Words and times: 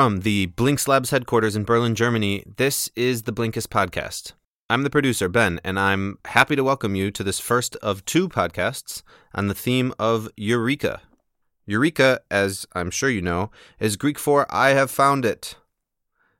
from 0.00 0.20
the 0.20 0.46
Blinks 0.46 0.88
Labs 0.88 1.10
headquarters 1.10 1.54
in 1.54 1.64
Berlin, 1.64 1.94
Germany, 1.94 2.42
this 2.56 2.88
is 2.96 3.24
the 3.24 3.34
Blinkist 3.34 3.66
podcast. 3.66 4.32
I'm 4.70 4.82
the 4.82 4.88
producer, 4.88 5.28
Ben, 5.28 5.60
and 5.62 5.78
I'm 5.78 6.16
happy 6.24 6.56
to 6.56 6.64
welcome 6.64 6.94
you 6.94 7.10
to 7.10 7.22
this 7.22 7.38
first 7.38 7.76
of 7.82 8.06
two 8.06 8.26
podcasts 8.26 9.02
on 9.34 9.48
the 9.48 9.54
theme 9.54 9.92
of 9.98 10.30
Eureka. 10.38 11.02
Eureka, 11.66 12.22
as 12.30 12.64
I'm 12.72 12.90
sure 12.90 13.10
you 13.10 13.20
know, 13.20 13.50
is 13.78 13.98
Greek 13.98 14.18
for 14.18 14.46
I 14.48 14.70
have 14.70 14.90
found 14.90 15.26
it. 15.26 15.56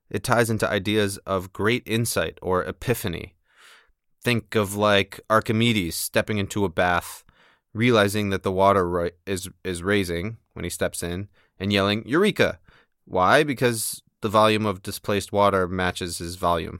It 0.09 0.25
ties 0.25 0.49
into 0.49 0.67
ideas 0.67 1.19
of 1.27 1.53
great 1.53 1.83
insight 1.85 2.39
or 2.41 2.65
epiphany. 2.65 3.35
Think 4.23 4.55
of 4.55 4.75
like 4.75 5.21
Archimedes 5.29 5.97
stepping 5.97 6.39
into 6.39 6.65
a 6.65 6.71
bath, 6.71 7.25
realizing 7.75 8.31
that 8.31 8.43
the 8.43 8.53
water 8.53 9.11
is, 9.27 9.51
is 9.65 9.83
raising 9.83 10.39
when 10.55 10.65
he 10.65 10.71
steps 10.71 11.03
in, 11.03 11.29
and 11.59 11.71
yelling, 11.71 12.09
Eureka! 12.09 12.59
Why? 13.11 13.43
Because 13.43 14.03
the 14.21 14.29
volume 14.29 14.65
of 14.65 14.85
displaced 14.85 15.33
water 15.33 15.67
matches 15.67 16.19
his 16.19 16.37
volume. 16.37 16.79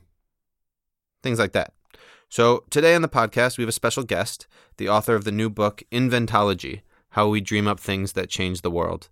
Things 1.25 1.41
like 1.41 1.51
that. 1.53 1.73
So, 2.29 2.63
today 2.71 2.95
on 2.95 3.03
the 3.03 3.09
podcast, 3.09 3.59
we 3.59 3.63
have 3.63 3.69
a 3.69 3.73
special 3.73 4.05
guest, 4.05 4.47
the 4.77 4.89
author 4.89 5.17
of 5.17 5.25
the 5.25 5.33
new 5.33 5.51
book, 5.51 5.83
Inventology 5.91 6.83
How 7.11 7.27
We 7.27 7.41
Dream 7.41 7.67
Up 7.67 7.81
Things 7.81 8.13
That 8.13 8.29
Change 8.29 8.63
the 8.63 8.71
World. 8.71 9.09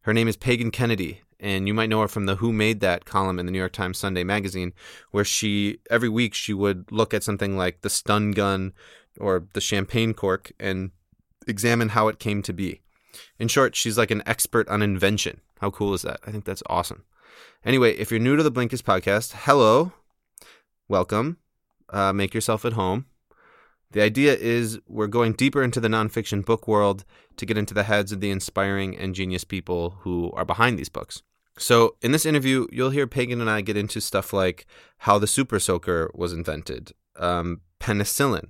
Her 0.00 0.14
name 0.14 0.28
is 0.28 0.38
Pagan 0.38 0.70
Kennedy, 0.70 1.20
and 1.38 1.68
you 1.68 1.74
might 1.74 1.90
know 1.90 2.00
her 2.00 2.08
from 2.08 2.24
the 2.24 2.36
Who 2.36 2.54
Made 2.54 2.80
That 2.80 3.04
column 3.04 3.38
in 3.38 3.44
the 3.44 3.52
New 3.52 3.58
York 3.58 3.72
Times 3.72 3.98
Sunday 3.98 4.24
magazine, 4.24 4.72
where 5.10 5.26
she, 5.26 5.78
every 5.90 6.08
week, 6.08 6.32
she 6.32 6.54
would 6.54 6.90
look 6.90 7.12
at 7.12 7.22
something 7.22 7.54
like 7.54 7.82
the 7.82 7.90
stun 7.90 8.30
gun 8.30 8.72
or 9.20 9.46
the 9.52 9.60
champagne 9.60 10.14
cork 10.14 10.52
and 10.58 10.90
examine 11.46 11.90
how 11.90 12.08
it 12.08 12.18
came 12.18 12.40
to 12.44 12.54
be. 12.54 12.80
In 13.38 13.48
short, 13.48 13.76
she's 13.76 13.98
like 13.98 14.10
an 14.10 14.22
expert 14.24 14.66
on 14.70 14.80
invention. 14.80 15.42
How 15.62 15.70
cool 15.70 15.94
is 15.94 16.02
that? 16.02 16.18
I 16.26 16.32
think 16.32 16.44
that's 16.44 16.64
awesome. 16.66 17.04
Anyway, 17.64 17.94
if 17.94 18.10
you're 18.10 18.18
new 18.18 18.34
to 18.34 18.42
the 18.42 18.50
Blinkist 18.50 18.82
podcast, 18.82 19.32
hello, 19.44 19.92
welcome. 20.88 21.36
Uh, 21.88 22.12
make 22.12 22.34
yourself 22.34 22.64
at 22.64 22.72
home. 22.72 23.06
The 23.92 24.02
idea 24.02 24.34
is 24.34 24.80
we're 24.88 25.06
going 25.06 25.34
deeper 25.34 25.62
into 25.62 25.78
the 25.78 25.86
nonfiction 25.86 26.44
book 26.44 26.66
world 26.66 27.04
to 27.36 27.46
get 27.46 27.56
into 27.56 27.74
the 27.74 27.84
heads 27.84 28.10
of 28.10 28.20
the 28.20 28.32
inspiring 28.32 28.98
and 28.98 29.14
genius 29.14 29.44
people 29.44 29.98
who 30.00 30.32
are 30.32 30.44
behind 30.44 30.80
these 30.80 30.88
books. 30.88 31.22
So, 31.56 31.94
in 32.02 32.10
this 32.10 32.26
interview, 32.26 32.66
you'll 32.72 32.90
hear 32.90 33.06
Pagan 33.06 33.40
and 33.40 33.48
I 33.48 33.60
get 33.60 33.76
into 33.76 34.00
stuff 34.00 34.32
like 34.32 34.66
how 34.98 35.20
the 35.20 35.28
super 35.28 35.60
soaker 35.60 36.10
was 36.12 36.32
invented, 36.32 36.90
um, 37.14 37.60
penicillin, 37.78 38.48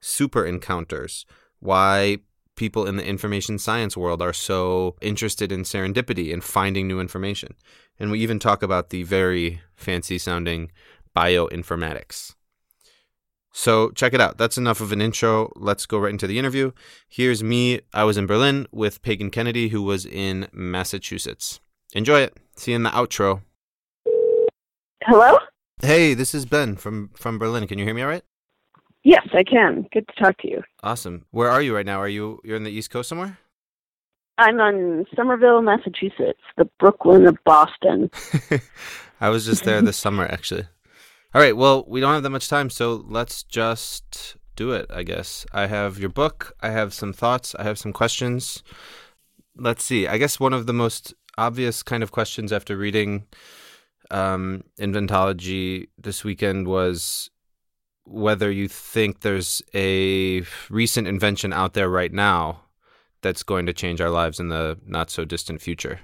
super 0.00 0.44
encounters, 0.44 1.26
why 1.60 2.18
people 2.56 2.86
in 2.86 2.96
the 2.96 3.06
information 3.06 3.58
science 3.58 3.96
world 3.96 4.20
are 4.20 4.32
so 4.32 4.96
interested 5.00 5.50
in 5.50 5.62
serendipity 5.62 6.32
and 6.32 6.44
finding 6.44 6.86
new 6.86 7.00
information. 7.00 7.54
And 7.98 8.10
we 8.10 8.20
even 8.20 8.38
talk 8.38 8.62
about 8.62 8.90
the 8.90 9.02
very 9.02 9.60
fancy 9.76 10.18
sounding 10.18 10.70
bioinformatics. 11.16 12.34
So 13.52 13.90
check 13.90 14.14
it 14.14 14.20
out. 14.20 14.38
That's 14.38 14.58
enough 14.58 14.80
of 14.80 14.92
an 14.92 15.00
intro. 15.00 15.52
Let's 15.56 15.86
go 15.86 15.98
right 15.98 16.12
into 16.12 16.26
the 16.26 16.38
interview. 16.38 16.72
Here's 17.08 17.42
me. 17.42 17.80
I 17.92 18.04
was 18.04 18.16
in 18.16 18.26
Berlin 18.26 18.66
with 18.70 19.02
Pagan 19.02 19.30
Kennedy, 19.30 19.68
who 19.68 19.82
was 19.82 20.06
in 20.06 20.48
Massachusetts. 20.52 21.60
Enjoy 21.92 22.20
it. 22.20 22.36
See 22.56 22.70
you 22.70 22.76
in 22.76 22.84
the 22.84 22.90
outro. 22.90 23.42
Hello? 25.04 25.38
Hey, 25.82 26.14
this 26.14 26.34
is 26.34 26.44
Ben 26.44 26.76
from, 26.76 27.10
from 27.14 27.38
Berlin. 27.38 27.66
Can 27.66 27.78
you 27.78 27.84
hear 27.84 27.94
me 27.94 28.02
all 28.02 28.08
right? 28.08 28.22
Yes, 29.02 29.26
I 29.32 29.42
can. 29.42 29.86
Good 29.92 30.06
to 30.08 30.22
talk 30.22 30.38
to 30.38 30.48
you. 30.48 30.62
Awesome. 30.82 31.24
Where 31.30 31.50
are 31.50 31.62
you 31.62 31.74
right 31.74 31.86
now? 31.86 31.98
Are 31.98 32.08
you 32.08 32.40
you're 32.44 32.56
in 32.56 32.64
the 32.64 32.70
East 32.70 32.90
Coast 32.90 33.08
somewhere? 33.08 33.38
I'm 34.38 34.58
on 34.60 35.06
Somerville, 35.14 35.60
Massachusetts, 35.62 36.40
the 36.56 36.64
Brooklyn 36.78 37.26
of 37.26 37.36
Boston. 37.44 38.10
I 39.20 39.28
was 39.28 39.44
just 39.44 39.64
there 39.64 39.82
this 39.82 39.98
summer 39.98 40.24
actually. 40.24 40.64
All 41.34 41.40
right, 41.40 41.56
well, 41.56 41.84
we 41.86 42.00
don't 42.00 42.14
have 42.14 42.24
that 42.24 42.30
much 42.30 42.48
time, 42.48 42.70
so 42.70 43.04
let's 43.06 43.44
just 43.44 44.36
do 44.56 44.72
it, 44.72 44.86
I 44.90 45.04
guess. 45.04 45.46
I 45.52 45.66
have 45.66 45.98
your 45.98 46.08
book, 46.08 46.56
I 46.60 46.70
have 46.70 46.92
some 46.92 47.12
thoughts, 47.12 47.54
I 47.54 47.62
have 47.62 47.78
some 47.78 47.92
questions. 47.92 48.64
Let's 49.56 49.84
see. 49.84 50.08
I 50.08 50.18
guess 50.18 50.40
one 50.40 50.52
of 50.52 50.66
the 50.66 50.72
most 50.72 51.14
obvious 51.38 51.82
kind 51.82 52.02
of 52.02 52.10
questions 52.10 52.52
after 52.52 52.76
reading 52.76 53.26
um, 54.10 54.64
Inventology 54.80 55.88
this 55.96 56.24
weekend 56.24 56.66
was 56.66 57.30
whether 58.04 58.50
you 58.50 58.68
think 58.68 59.20
there's 59.20 59.62
a 59.74 60.42
recent 60.68 61.06
invention 61.06 61.52
out 61.52 61.74
there 61.74 61.88
right 61.88 62.12
now 62.12 62.62
that's 63.22 63.42
going 63.42 63.66
to 63.66 63.72
change 63.72 64.00
our 64.00 64.10
lives 64.10 64.40
in 64.40 64.48
the 64.48 64.78
not 64.86 65.10
so 65.10 65.24
distant 65.24 65.60
future. 65.60 66.00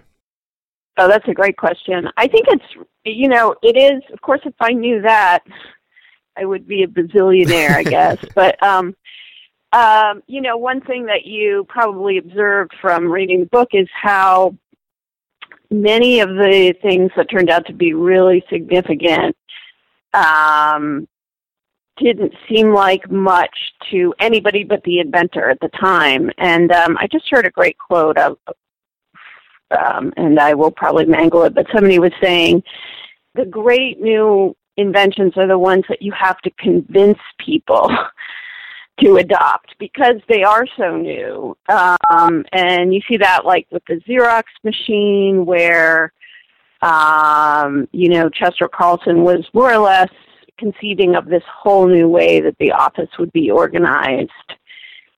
Oh, 0.99 1.09
that's 1.09 1.29
a 1.29 1.35
great 1.35 1.57
question. 1.57 2.09
I 2.17 2.27
think 2.27 2.47
it's, 2.49 2.65
you 3.05 3.29
know, 3.29 3.55
it 3.63 3.77
is, 3.77 4.03
of 4.13 4.21
course, 4.23 4.41
if 4.45 4.55
I 4.61 4.73
knew 4.73 5.03
that, 5.03 5.41
I 6.37 6.45
would 6.45 6.67
be 6.67 6.83
a 6.83 6.87
bazillionaire, 6.87 7.75
I 7.75 7.83
guess. 7.83 8.19
but, 8.35 8.63
um, 8.63 8.95
um, 9.73 10.23
you 10.27 10.41
know, 10.41 10.57
one 10.57 10.81
thing 10.81 11.07
that 11.07 11.27
you 11.27 11.67
probably 11.69 12.19
observed 12.19 12.73
from 12.81 13.11
reading 13.11 13.41
the 13.41 13.47
book 13.47 13.69
is 13.73 13.89
how 13.93 14.57
many 15.71 16.21
of 16.21 16.31
the 16.31 16.75
things 16.81 17.11
that 17.17 17.31
turned 17.31 17.51
out 17.51 17.67
to 17.67 17.73
be 17.73 17.93
really 17.93 18.45
significant 18.51 19.37
um, 20.15 21.07
didn't 21.97 22.35
seem 22.49 22.73
like 22.73 23.11
much 23.11 23.57
to 23.91 24.15
anybody 24.19 24.65
but 24.65 24.83
the 24.85 25.01
inventor 25.01 25.51
at 25.51 25.61
the 25.61 25.69
time. 25.69 26.31
And 26.39 26.73
um, 26.73 26.97
I 26.99 27.07
just 27.07 27.29
heard 27.31 27.47
a 27.47 27.51
great 27.51 27.79
quote 27.79 28.19
of, 28.19 28.39
um, 29.71 30.13
and 30.17 30.39
I 30.39 30.55
will 30.55 30.71
probably 30.71 31.07
mangle 31.07 31.43
it, 31.45 31.55
but 31.55 31.67
somebody 31.73 31.99
was 31.99 32.13
saying, 32.23 32.63
the 33.35 33.45
great 33.45 34.01
new 34.01 34.57
inventions 34.77 35.33
are 35.37 35.47
the 35.47 35.59
ones 35.59 35.85
that 35.89 36.03
you 36.03 36.13
have 36.13 36.39
to 36.41 36.51
convince 36.59 37.19
people 37.39 37.91
to 39.01 39.17
adopt 39.17 39.75
because 39.79 40.17
they 40.29 40.43
are 40.43 40.67
so 40.77 40.97
new. 40.97 41.57
Um, 41.69 42.45
and 42.53 42.95
you 42.95 43.01
see 43.09 43.17
that 43.19 43.45
like 43.45 43.67
with 43.71 43.83
the 43.89 44.01
Xerox 44.09 44.45
machine 44.65 45.45
where, 45.45 46.13
um, 46.83 47.89
you 47.93 48.09
know, 48.09 48.29
Chester 48.29 48.69
Carlson 48.69 49.23
was 49.23 49.45
more 49.53 49.73
or 49.73 49.79
less 49.79 50.11
conceiving 50.59 51.15
of 51.15 51.27
this 51.27 51.43
whole 51.47 51.87
new 51.87 52.09
way 52.09 52.41
that 52.41 52.57
the 52.59 52.73
office 52.73 53.11
would 53.19 53.33
be 53.33 53.51
organized. 53.51 54.31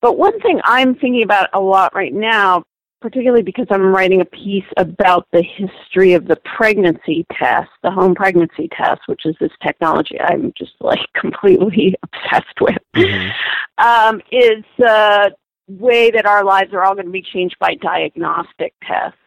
But 0.00 0.19
one 0.19 0.38
thing 0.41 0.60
I'm 0.65 0.94
thinking 0.94 1.22
about 1.22 1.49
a 1.53 1.60
lot 1.60 1.94
right 1.94 2.12
now, 2.12 2.65
particularly 3.00 3.43
because 3.43 3.66
I'm 3.71 3.94
writing 3.94 4.21
a 4.21 4.25
piece 4.25 4.65
about 4.76 5.26
the 5.32 5.43
history 5.43 6.15
of 6.15 6.26
the 6.26 6.37
pregnancy 6.56 7.26
test, 7.32 7.71
the 7.82 7.91
home 7.91 8.15
pregnancy 8.15 8.69
test, 8.76 9.03
which 9.06 9.22
is 9.25 9.37
this 9.41 9.53
technology 9.62 10.21
I'm 10.21 10.53
just 10.56 10.75
like 10.81 11.00
completely 11.21 11.94
obsessed 12.03 12.60
with, 12.60 12.78
mm-hmm. 12.97 13.84
um, 13.84 14.20
is 14.31 14.65
the 14.78 15.32
way 15.69 16.10
that 16.10 16.26
our 16.26 16.44
lives 16.44 16.72
are 16.72 16.82
all 16.82 16.94
going 16.94 17.06
to 17.06 17.12
be 17.12 17.22
changed 17.22 17.56
by 17.60 17.75
diagnostic 17.75 18.72
tests. 18.82 19.19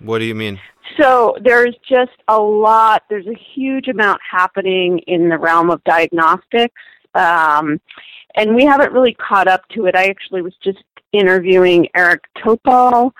What 0.00 0.18
do 0.18 0.24
you 0.24 0.34
mean? 0.34 0.60
So 1.00 1.36
there's 1.42 1.74
just 1.88 2.12
a 2.28 2.38
lot, 2.38 3.04
there's 3.08 3.26
a 3.26 3.38
huge 3.54 3.88
amount 3.88 4.20
happening 4.28 4.98
in 5.00 5.28
the 5.28 5.38
realm 5.38 5.70
of 5.70 5.82
diagnostics. 5.84 6.74
Um, 7.14 7.80
and 8.34 8.54
we 8.54 8.64
haven't 8.64 8.92
really 8.92 9.14
caught 9.14 9.48
up 9.48 9.66
to 9.70 9.86
it. 9.86 9.96
I 9.96 10.06
actually 10.08 10.42
was 10.42 10.54
just 10.62 10.82
interviewing 11.12 11.88
Eric 11.94 12.24
Topol, 12.36 13.12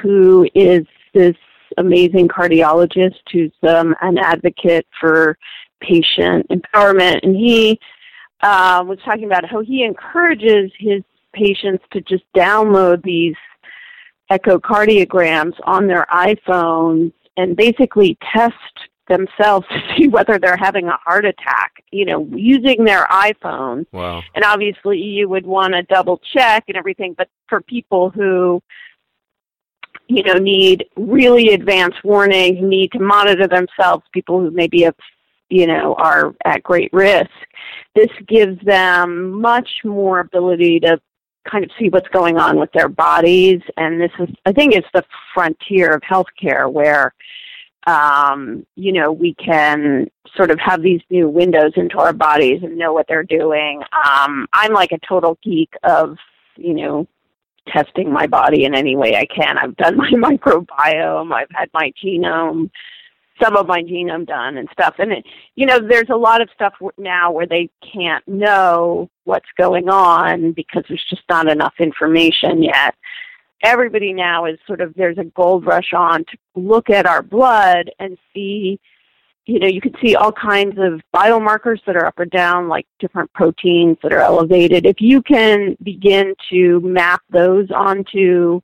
who 0.00 0.48
is 0.54 0.86
this 1.12 1.36
amazing 1.76 2.28
cardiologist 2.28 3.20
who's 3.30 3.52
um, 3.68 3.94
an 4.00 4.18
advocate 4.18 4.86
for 4.98 5.36
patient 5.80 6.46
empowerment. 6.48 7.20
And 7.22 7.36
he 7.36 7.78
uh, 8.42 8.84
was 8.86 8.98
talking 9.04 9.24
about 9.24 9.48
how 9.48 9.60
he 9.60 9.84
encourages 9.84 10.70
his 10.78 11.02
patients 11.32 11.84
to 11.92 12.00
just 12.02 12.24
download 12.36 13.02
these 13.02 13.34
echocardiograms 14.30 15.54
on 15.64 15.86
their 15.86 16.06
iPhones 16.10 17.12
and 17.36 17.56
basically 17.56 18.16
test 18.34 18.54
themselves 19.08 19.66
to 19.70 19.80
see 19.96 20.08
whether 20.08 20.38
they're 20.38 20.56
having 20.56 20.88
a 20.88 20.96
heart 21.04 21.24
attack, 21.24 21.84
you 21.90 22.04
know, 22.04 22.26
using 22.32 22.84
their 22.84 23.06
iPhone. 23.06 23.86
Wow. 23.92 24.22
And 24.34 24.44
obviously 24.44 24.98
you 24.98 25.28
would 25.28 25.46
want 25.46 25.74
to 25.74 25.82
double 25.82 26.20
check 26.34 26.64
and 26.68 26.76
everything, 26.76 27.14
but 27.16 27.28
for 27.48 27.60
people 27.60 28.10
who 28.10 28.62
you 30.08 30.22
know 30.22 30.34
need 30.34 30.84
really 30.96 31.54
advanced 31.54 32.04
warning, 32.04 32.68
need 32.68 32.92
to 32.92 32.98
monitor 32.98 33.46
themselves, 33.46 34.04
people 34.12 34.40
who 34.40 34.50
maybe 34.50 34.82
have 34.82 34.96
you 35.48 35.66
know 35.66 35.94
are 35.94 36.34
at 36.44 36.62
great 36.62 36.92
risk, 36.92 37.30
this 37.94 38.10
gives 38.26 38.62
them 38.64 39.40
much 39.40 39.68
more 39.84 40.20
ability 40.20 40.80
to 40.80 41.00
kind 41.50 41.64
of 41.64 41.70
see 41.78 41.88
what's 41.88 42.08
going 42.08 42.38
on 42.38 42.58
with 42.58 42.72
their 42.72 42.88
bodies. 42.88 43.60
And 43.76 44.00
this 44.00 44.10
is, 44.18 44.28
I 44.46 44.52
think, 44.52 44.74
it's 44.74 44.86
the 44.94 45.04
frontier 45.34 45.94
of 45.94 46.02
healthcare 46.02 46.70
where, 46.70 47.14
um, 47.86 48.66
you 48.76 48.92
know, 48.92 49.12
we 49.12 49.34
can 49.34 50.08
sort 50.36 50.50
of 50.50 50.58
have 50.60 50.82
these 50.82 51.00
new 51.10 51.28
windows 51.28 51.72
into 51.76 51.98
our 51.98 52.12
bodies 52.12 52.62
and 52.62 52.76
know 52.76 52.92
what 52.92 53.06
they're 53.08 53.22
doing. 53.22 53.82
Um, 53.92 54.46
I'm 54.52 54.72
like 54.72 54.92
a 54.92 54.98
total 55.06 55.38
geek 55.42 55.74
of, 55.82 56.16
you 56.56 56.74
know, 56.74 57.06
testing 57.68 58.12
my 58.12 58.26
body 58.26 58.64
in 58.64 58.74
any 58.74 58.96
way 58.96 59.16
I 59.16 59.26
can. 59.26 59.58
I've 59.58 59.76
done 59.76 59.96
my 59.96 60.10
microbiome, 60.10 61.32
I've 61.32 61.50
had 61.50 61.70
my 61.72 61.92
genome 62.02 62.70
some 63.40 63.56
of 63.56 63.66
my 63.66 63.82
genome 63.82 64.26
done 64.26 64.56
and 64.56 64.68
stuff. 64.72 64.96
And 64.98 65.12
it, 65.12 65.24
you 65.54 65.66
know, 65.66 65.78
there's 65.78 66.10
a 66.10 66.16
lot 66.16 66.40
of 66.40 66.48
stuff 66.54 66.74
now 66.98 67.30
where 67.30 67.46
they 67.46 67.70
can't 67.92 68.26
know 68.26 69.10
what's 69.24 69.48
going 69.56 69.88
on 69.88 70.52
because 70.52 70.84
there's 70.88 71.04
just 71.08 71.22
not 71.28 71.48
enough 71.48 71.74
information 71.78 72.62
yet. 72.62 72.94
Everybody 73.62 74.12
now 74.12 74.46
is 74.46 74.58
sort 74.66 74.80
of 74.80 74.94
there's 74.94 75.18
a 75.18 75.24
gold 75.24 75.66
rush 75.66 75.92
on 75.92 76.24
to 76.24 76.38
look 76.56 76.90
at 76.90 77.06
our 77.06 77.22
blood 77.22 77.90
and 77.98 78.18
see 78.34 78.80
you 79.46 79.58
know, 79.58 79.66
you 79.66 79.80
can 79.80 79.94
see 80.00 80.14
all 80.14 80.32
kinds 80.32 80.78
of 80.78 81.00
biomarkers 81.14 81.84
that 81.86 81.96
are 81.96 82.06
up 82.06 82.18
or 82.18 82.24
down, 82.24 82.68
like 82.68 82.86
different 83.00 83.32
proteins 83.32 83.96
that 84.02 84.12
are 84.12 84.20
elevated. 84.20 84.86
If 84.86 85.00
you 85.00 85.20
can 85.20 85.76
begin 85.82 86.34
to 86.50 86.80
map 86.80 87.22
those 87.30 87.70
onto, 87.72 88.60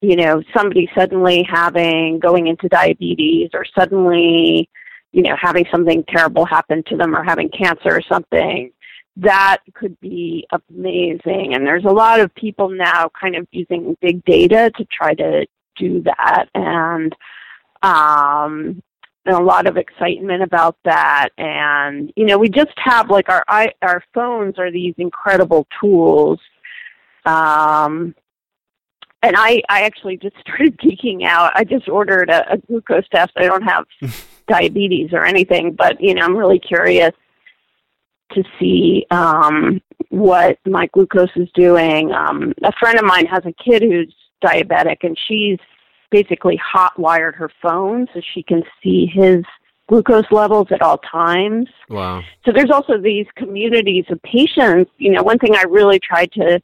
you 0.00 0.16
know, 0.16 0.42
somebody 0.56 0.88
suddenly 0.96 1.46
having, 1.48 2.18
going 2.18 2.46
into 2.46 2.68
diabetes 2.68 3.50
or 3.52 3.64
suddenly, 3.78 4.68
you 5.12 5.22
know, 5.22 5.36
having 5.40 5.66
something 5.70 6.04
terrible 6.08 6.44
happen 6.44 6.82
to 6.84 6.96
them 6.96 7.14
or 7.14 7.22
having 7.22 7.50
cancer 7.50 7.90
or 7.90 8.02
something, 8.08 8.72
that 9.16 9.58
could 9.74 9.98
be 10.00 10.46
amazing. 10.52 11.54
And 11.54 11.66
there's 11.66 11.84
a 11.84 11.92
lot 11.92 12.20
of 12.20 12.34
people 12.34 12.70
now 12.70 13.10
kind 13.20 13.36
of 13.36 13.46
using 13.50 13.96
big 14.00 14.24
data 14.24 14.70
to 14.76 14.84
try 14.86 15.14
to 15.14 15.46
do 15.76 16.02
that. 16.02 16.46
And, 16.54 17.14
um, 17.82 18.82
and 19.26 19.36
a 19.36 19.42
lot 19.42 19.66
of 19.66 19.76
excitement 19.76 20.42
about 20.42 20.76
that. 20.84 21.28
And 21.36 22.12
you 22.16 22.24
know, 22.24 22.38
we 22.38 22.48
just 22.48 22.72
have 22.76 23.10
like 23.10 23.28
our 23.28 23.44
our 23.82 24.02
phones 24.14 24.58
are 24.58 24.70
these 24.70 24.94
incredible 24.98 25.66
tools. 25.80 26.40
Um, 27.26 28.14
and 29.22 29.36
I 29.36 29.62
I 29.68 29.82
actually 29.82 30.16
just 30.16 30.36
started 30.40 30.78
geeking 30.78 31.24
out. 31.24 31.52
I 31.54 31.64
just 31.64 31.88
ordered 31.88 32.30
a, 32.30 32.52
a 32.52 32.58
glucose 32.58 33.08
test. 33.08 33.32
I 33.36 33.44
don't 33.44 33.62
have 33.62 33.84
diabetes 34.48 35.10
or 35.12 35.24
anything, 35.24 35.72
but 35.72 36.00
you 36.00 36.14
know, 36.14 36.24
I'm 36.24 36.36
really 36.36 36.58
curious 36.58 37.12
to 38.32 38.44
see 38.58 39.06
um, 39.10 39.80
what 40.10 40.58
my 40.64 40.86
glucose 40.92 41.30
is 41.36 41.48
doing. 41.54 42.12
Um, 42.12 42.54
a 42.62 42.72
friend 42.78 42.98
of 42.98 43.04
mine 43.04 43.26
has 43.26 43.44
a 43.44 43.52
kid 43.52 43.82
who's 43.82 44.14
diabetic, 44.44 44.98
and 45.02 45.18
she's 45.26 45.58
basically 46.10 46.56
hot 46.56 46.98
wired 46.98 47.34
her 47.36 47.50
phone 47.62 48.06
so 48.12 48.20
she 48.34 48.42
can 48.42 48.62
see 48.82 49.06
his 49.06 49.44
glucose 49.88 50.30
levels 50.30 50.68
at 50.70 50.82
all 50.82 50.98
times. 50.98 51.68
Wow. 51.88 52.22
So 52.44 52.52
there's 52.52 52.70
also 52.70 52.98
these 52.98 53.26
communities 53.36 54.04
of 54.08 54.22
patients. 54.22 54.90
You 54.98 55.12
know, 55.12 55.22
one 55.22 55.38
thing 55.38 55.56
I 55.56 55.62
really 55.62 55.98
tried 55.98 56.30
to 56.32 56.60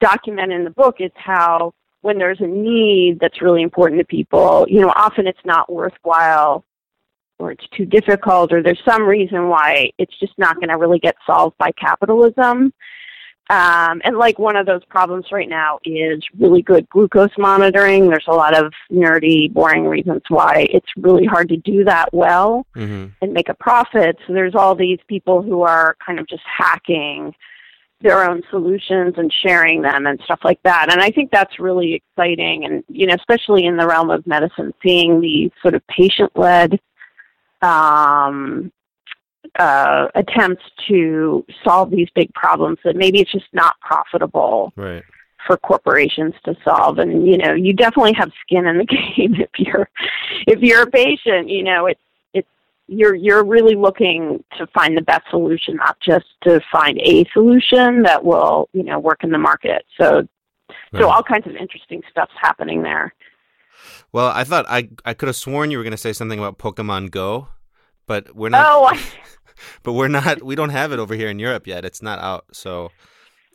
document 0.00 0.52
in 0.52 0.64
the 0.64 0.70
book 0.70 0.96
is 0.98 1.10
how 1.14 1.74
when 2.02 2.18
there's 2.18 2.40
a 2.40 2.46
need 2.46 3.18
that's 3.20 3.42
really 3.42 3.62
important 3.62 4.00
to 4.00 4.04
people, 4.04 4.66
you 4.68 4.80
know, 4.80 4.92
often 4.94 5.26
it's 5.26 5.44
not 5.44 5.70
worthwhile 5.70 6.64
or 7.38 7.50
it's 7.52 7.66
too 7.76 7.84
difficult 7.84 8.52
or 8.52 8.62
there's 8.62 8.82
some 8.84 9.02
reason 9.02 9.48
why 9.48 9.90
it's 9.98 10.18
just 10.18 10.32
not 10.38 10.56
going 10.56 10.68
to 10.68 10.76
really 10.76 10.98
get 10.98 11.16
solved 11.26 11.56
by 11.58 11.70
capitalism. 11.72 12.72
Um, 13.50 14.00
and 14.04 14.16
like 14.16 14.38
one 14.38 14.54
of 14.54 14.64
those 14.64 14.84
problems 14.84 15.26
right 15.32 15.48
now 15.48 15.80
is 15.84 16.22
really 16.38 16.62
good 16.62 16.88
glucose 16.88 17.36
monitoring. 17.36 18.08
There's 18.08 18.28
a 18.28 18.34
lot 18.34 18.56
of 18.56 18.72
nerdy, 18.92 19.52
boring 19.52 19.86
reasons 19.86 20.22
why 20.28 20.68
it's 20.70 20.86
really 20.96 21.26
hard 21.26 21.48
to 21.48 21.56
do 21.56 21.82
that 21.84 22.14
well 22.14 22.64
mm-hmm. 22.76 23.06
and 23.20 23.32
make 23.32 23.48
a 23.48 23.54
profit. 23.54 24.16
So 24.26 24.34
there's 24.34 24.54
all 24.54 24.76
these 24.76 25.00
people 25.08 25.42
who 25.42 25.62
are 25.62 25.96
kind 26.06 26.20
of 26.20 26.28
just 26.28 26.44
hacking 26.46 27.34
their 28.00 28.28
own 28.28 28.42
solutions 28.50 29.14
and 29.16 29.32
sharing 29.44 29.82
them 29.82 30.06
and 30.06 30.20
stuff 30.24 30.40
like 30.42 30.62
that. 30.62 30.90
And 30.90 31.00
I 31.00 31.10
think 31.10 31.30
that's 31.30 31.58
really 31.58 31.94
exciting. 31.94 32.64
And, 32.64 32.82
you 32.88 33.06
know, 33.06 33.14
especially 33.14 33.66
in 33.66 33.76
the 33.76 33.86
realm 33.86 34.10
of 34.10 34.26
medicine, 34.26 34.72
seeing 34.82 35.20
these 35.20 35.50
sort 35.60 35.74
of 35.74 35.86
patient 35.86 36.32
led 36.34 36.80
um, 37.62 38.72
uh, 39.58 40.08
attempts 40.14 40.62
to 40.88 41.44
solve 41.64 41.90
these 41.90 42.08
big 42.14 42.32
problems 42.34 42.78
that 42.84 42.96
maybe 42.96 43.20
it's 43.20 43.32
just 43.32 43.52
not 43.52 43.78
profitable 43.80 44.72
right. 44.76 45.02
for 45.46 45.58
corporations 45.58 46.34
to 46.44 46.56
solve. 46.64 46.98
And 46.98 47.26
you 47.26 47.36
know, 47.36 47.52
you 47.52 47.74
definitely 47.74 48.14
have 48.14 48.30
skin 48.42 48.66
in 48.66 48.78
the 48.78 48.84
game 49.16 49.34
if 49.34 49.50
you're 49.58 49.88
if 50.46 50.60
you're 50.60 50.82
a 50.82 50.90
patient. 50.90 51.50
You 51.50 51.64
know, 51.64 51.86
it's 51.86 52.00
you're 52.90 53.14
you're 53.14 53.44
really 53.44 53.74
looking 53.74 54.42
to 54.58 54.66
find 54.68 54.96
the 54.96 55.02
best 55.02 55.22
solution, 55.30 55.76
not 55.76 55.98
just 56.00 56.26
to 56.42 56.60
find 56.70 56.98
a 57.00 57.24
solution 57.32 58.02
that 58.02 58.24
will 58.24 58.68
you 58.72 58.82
know 58.82 58.98
work 58.98 59.24
in 59.24 59.30
the 59.30 59.38
market. 59.38 59.84
So 59.98 60.16
right. 60.16 60.28
so 60.96 61.08
all 61.08 61.22
kinds 61.22 61.46
of 61.46 61.56
interesting 61.56 62.02
stuff's 62.10 62.34
happening 62.40 62.82
there. 62.82 63.14
Well, 64.12 64.28
I 64.28 64.44
thought 64.44 64.66
I 64.68 64.90
I 65.04 65.14
could 65.14 65.28
have 65.28 65.36
sworn 65.36 65.70
you 65.70 65.78
were 65.78 65.84
going 65.84 65.92
to 65.92 65.96
say 65.96 66.12
something 66.12 66.38
about 66.38 66.58
Pokemon 66.58 67.10
Go 67.10 67.48
but 68.10 68.34
we're 68.34 68.48
not. 68.48 68.66
Oh, 68.68 68.86
I... 68.86 69.00
but 69.84 69.92
we're 69.92 70.08
not. 70.08 70.42
We 70.42 70.56
don't 70.56 70.70
have 70.70 70.90
it 70.90 70.98
over 70.98 71.14
here 71.14 71.28
in 71.28 71.38
Europe 71.38 71.68
yet. 71.68 71.84
It's 71.84 72.02
not 72.02 72.18
out. 72.18 72.44
So 72.50 72.90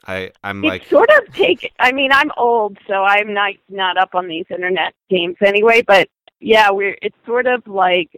I 0.07 0.31
I'm 0.45 0.63
it's 0.63 0.69
like 0.69 0.85
sort 0.85 1.09
of 1.09 1.33
take. 1.33 1.73
I 1.77 1.91
mean, 1.91 2.13
I'm 2.13 2.31
old, 2.37 2.77
so 2.87 3.03
I'm 3.03 3.33
not 3.33 3.51
not 3.67 3.97
up 3.97 4.15
on 4.15 4.29
these 4.29 4.45
internet 4.49 4.93
games 5.09 5.35
anyway. 5.45 5.81
But 5.81 6.07
yeah, 6.39 6.71
we're. 6.71 6.97
It's 7.01 7.17
sort 7.25 7.47
of 7.47 7.67
like 7.67 8.17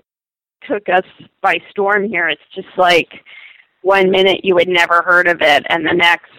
took 0.67 0.89
us 0.89 1.05
by 1.41 1.59
storm 1.69 2.07
here. 2.07 2.27
It's 2.27 2.41
just 2.55 2.67
like 2.77 3.09
one 3.81 4.09
minute 4.11 4.41
you 4.43 4.57
had 4.57 4.67
never 4.67 5.01
heard 5.01 5.27
of 5.27 5.41
it, 5.41 5.65
and 5.69 5.85
the 5.85 5.93
next. 5.93 6.31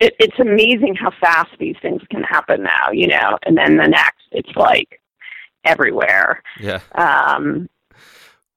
It, 0.00 0.14
it's 0.20 0.38
amazing 0.38 0.94
how 0.94 1.10
fast 1.20 1.50
these 1.58 1.74
things 1.82 2.02
can 2.08 2.22
happen 2.22 2.62
now, 2.62 2.92
you 2.92 3.08
know. 3.08 3.36
And 3.44 3.58
then 3.58 3.78
the 3.78 3.88
next, 3.88 4.22
it's 4.30 4.54
like 4.54 5.00
everywhere. 5.64 6.40
Yeah. 6.60 6.80
Um, 6.94 7.68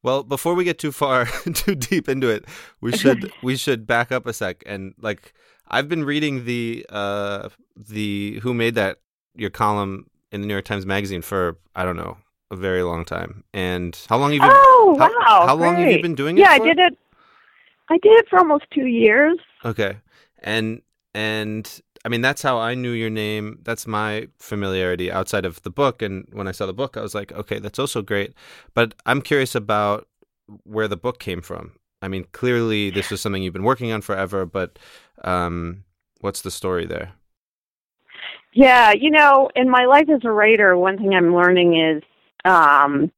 well, 0.04 0.24
before 0.24 0.56
we 0.56 0.64
get 0.64 0.80
too 0.80 0.92
far 0.92 1.26
too 1.54 1.76
deep 1.76 2.10
into 2.10 2.30
it, 2.30 2.46
we 2.80 2.92
should 2.98 3.32
we 3.44 3.56
should 3.56 3.86
back 3.86 4.12
up 4.12 4.26
a 4.26 4.34
sec 4.34 4.64
and 4.66 4.94
like 5.00 5.34
I've 5.68 5.88
been 5.88 6.04
reading 6.04 6.46
the 6.46 6.86
uh 6.90 7.50
the 7.76 8.40
who 8.44 8.54
made 8.54 8.76
that 8.76 8.98
your 9.36 9.50
column 9.50 10.08
in 10.32 10.42
the 10.42 10.48
New 10.48 10.54
York 10.54 10.66
Times 10.66 10.86
magazine 10.86 11.22
for 11.22 11.58
I 11.76 11.84
don't 11.84 11.98
know 11.98 12.18
a 12.52 12.56
very 12.56 12.84
long 12.84 13.06
time. 13.06 13.44
And 13.54 13.98
how 14.10 14.18
long 14.18 14.32
have 14.34 14.44
you? 14.44 14.50
Oh 14.52 14.96
how, 15.00 15.10
wow! 15.10 15.48
How 15.48 15.56
long 15.56 15.76
great. 15.76 15.86
have 15.86 15.92
you 15.94 16.02
been 16.02 16.16
doing 16.16 16.38
it? 16.38 16.42
Yeah, 16.42 16.58
for? 16.58 16.64
I 16.64 16.68
did 16.68 16.80
it. 16.80 16.98
I 17.90 17.98
did 17.98 18.12
it 18.20 18.28
for 18.30 18.38
almost 18.38 18.66
two 18.72 18.86
years. 18.86 19.40
Okay, 19.66 19.98
and 20.40 20.82
and 21.16 21.82
I 22.06 22.10
mean, 22.10 22.22
that's 22.22 22.42
how 22.42 22.58
I 22.60 22.76
knew 22.76 22.92
your 22.92 23.10
name. 23.10 23.60
That's 23.64 23.88
my 23.88 24.28
familiarity 24.40 25.12
outside 25.12 25.46
of 25.46 25.62
the 25.64 25.70
book. 25.70 26.02
And 26.02 26.28
when 26.32 26.48
I 26.48 26.52
saw 26.52 26.66
the 26.66 26.74
book, 26.74 26.98
I 26.98 27.02
was 27.02 27.16
like, 27.16 27.32
okay, 27.32 27.60
that's 27.60 27.80
also 27.80 28.02
great. 28.02 28.34
But 28.74 28.96
I'm 29.06 29.22
curious 29.22 29.56
about 29.56 30.08
where 30.64 30.88
the 30.88 30.98
book 30.98 31.20
came 31.20 31.42
from. 31.42 31.74
I 32.02 32.08
mean, 32.08 32.26
clearly 32.32 32.90
this 32.90 33.12
was 33.12 33.22
something 33.22 33.44
you've 33.44 33.54
been 33.54 33.64
working 33.64 33.92
on 33.92 34.02
forever, 34.02 34.46
but 34.46 34.80
um, 35.24 35.84
what's 36.22 36.42
the 36.42 36.50
story 36.50 36.88
there? 36.88 37.12
Yeah, 38.54 38.92
you 38.92 39.12
know, 39.12 39.50
in 39.56 39.70
my 39.70 39.86
life 39.86 40.10
as 40.10 40.22
a 40.24 40.32
writer, 40.32 40.76
one 40.76 40.98
thing 40.98 41.14
I'm 41.14 41.36
learning 41.36 41.80
is 41.80 42.04
um, 42.46 43.12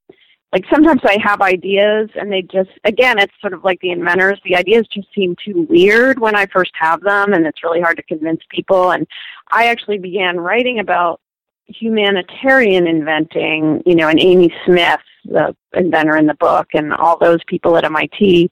like 0.51 0.65
sometimes 0.71 1.01
I 1.03 1.17
have 1.23 1.41
ideas 1.41 2.09
and 2.15 2.31
they 2.31 2.43
just 2.43 2.69
again 2.83 3.17
it's 3.17 3.33
sort 3.41 3.53
of 3.53 3.63
like 3.63 3.79
the 3.81 3.89
inventors 3.89 4.39
the 4.43 4.55
ideas 4.55 4.87
just 4.93 5.07
seem 5.13 5.35
too 5.43 5.65
weird 5.69 6.19
when 6.19 6.35
I 6.35 6.45
first 6.45 6.71
have 6.75 7.01
them 7.01 7.33
and 7.33 7.45
it's 7.45 7.63
really 7.63 7.81
hard 7.81 7.97
to 7.97 8.03
convince 8.03 8.41
people. 8.49 8.91
And 8.91 9.07
I 9.51 9.67
actually 9.67 9.97
began 9.97 10.39
writing 10.39 10.79
about 10.79 11.19
humanitarian 11.65 12.87
inventing 12.87 13.81
you 13.85 13.95
know 13.95 14.09
and 14.09 14.19
Amy 14.19 14.53
Smith 14.65 14.99
the 15.25 15.55
inventor 15.73 16.17
in 16.17 16.27
the 16.27 16.35
book 16.35 16.67
and 16.73 16.93
all 16.93 17.17
those 17.17 17.39
people 17.47 17.77
at 17.77 17.85
MIT 17.85 18.51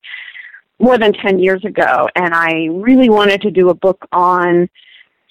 more 0.79 0.97
than 0.97 1.13
10 1.13 1.39
years 1.39 1.63
ago. 1.63 2.09
And 2.15 2.33
I 2.33 2.67
really 2.71 3.09
wanted 3.09 3.41
to 3.41 3.51
do 3.51 3.69
a 3.69 3.75
book 3.75 4.05
on 4.11 4.69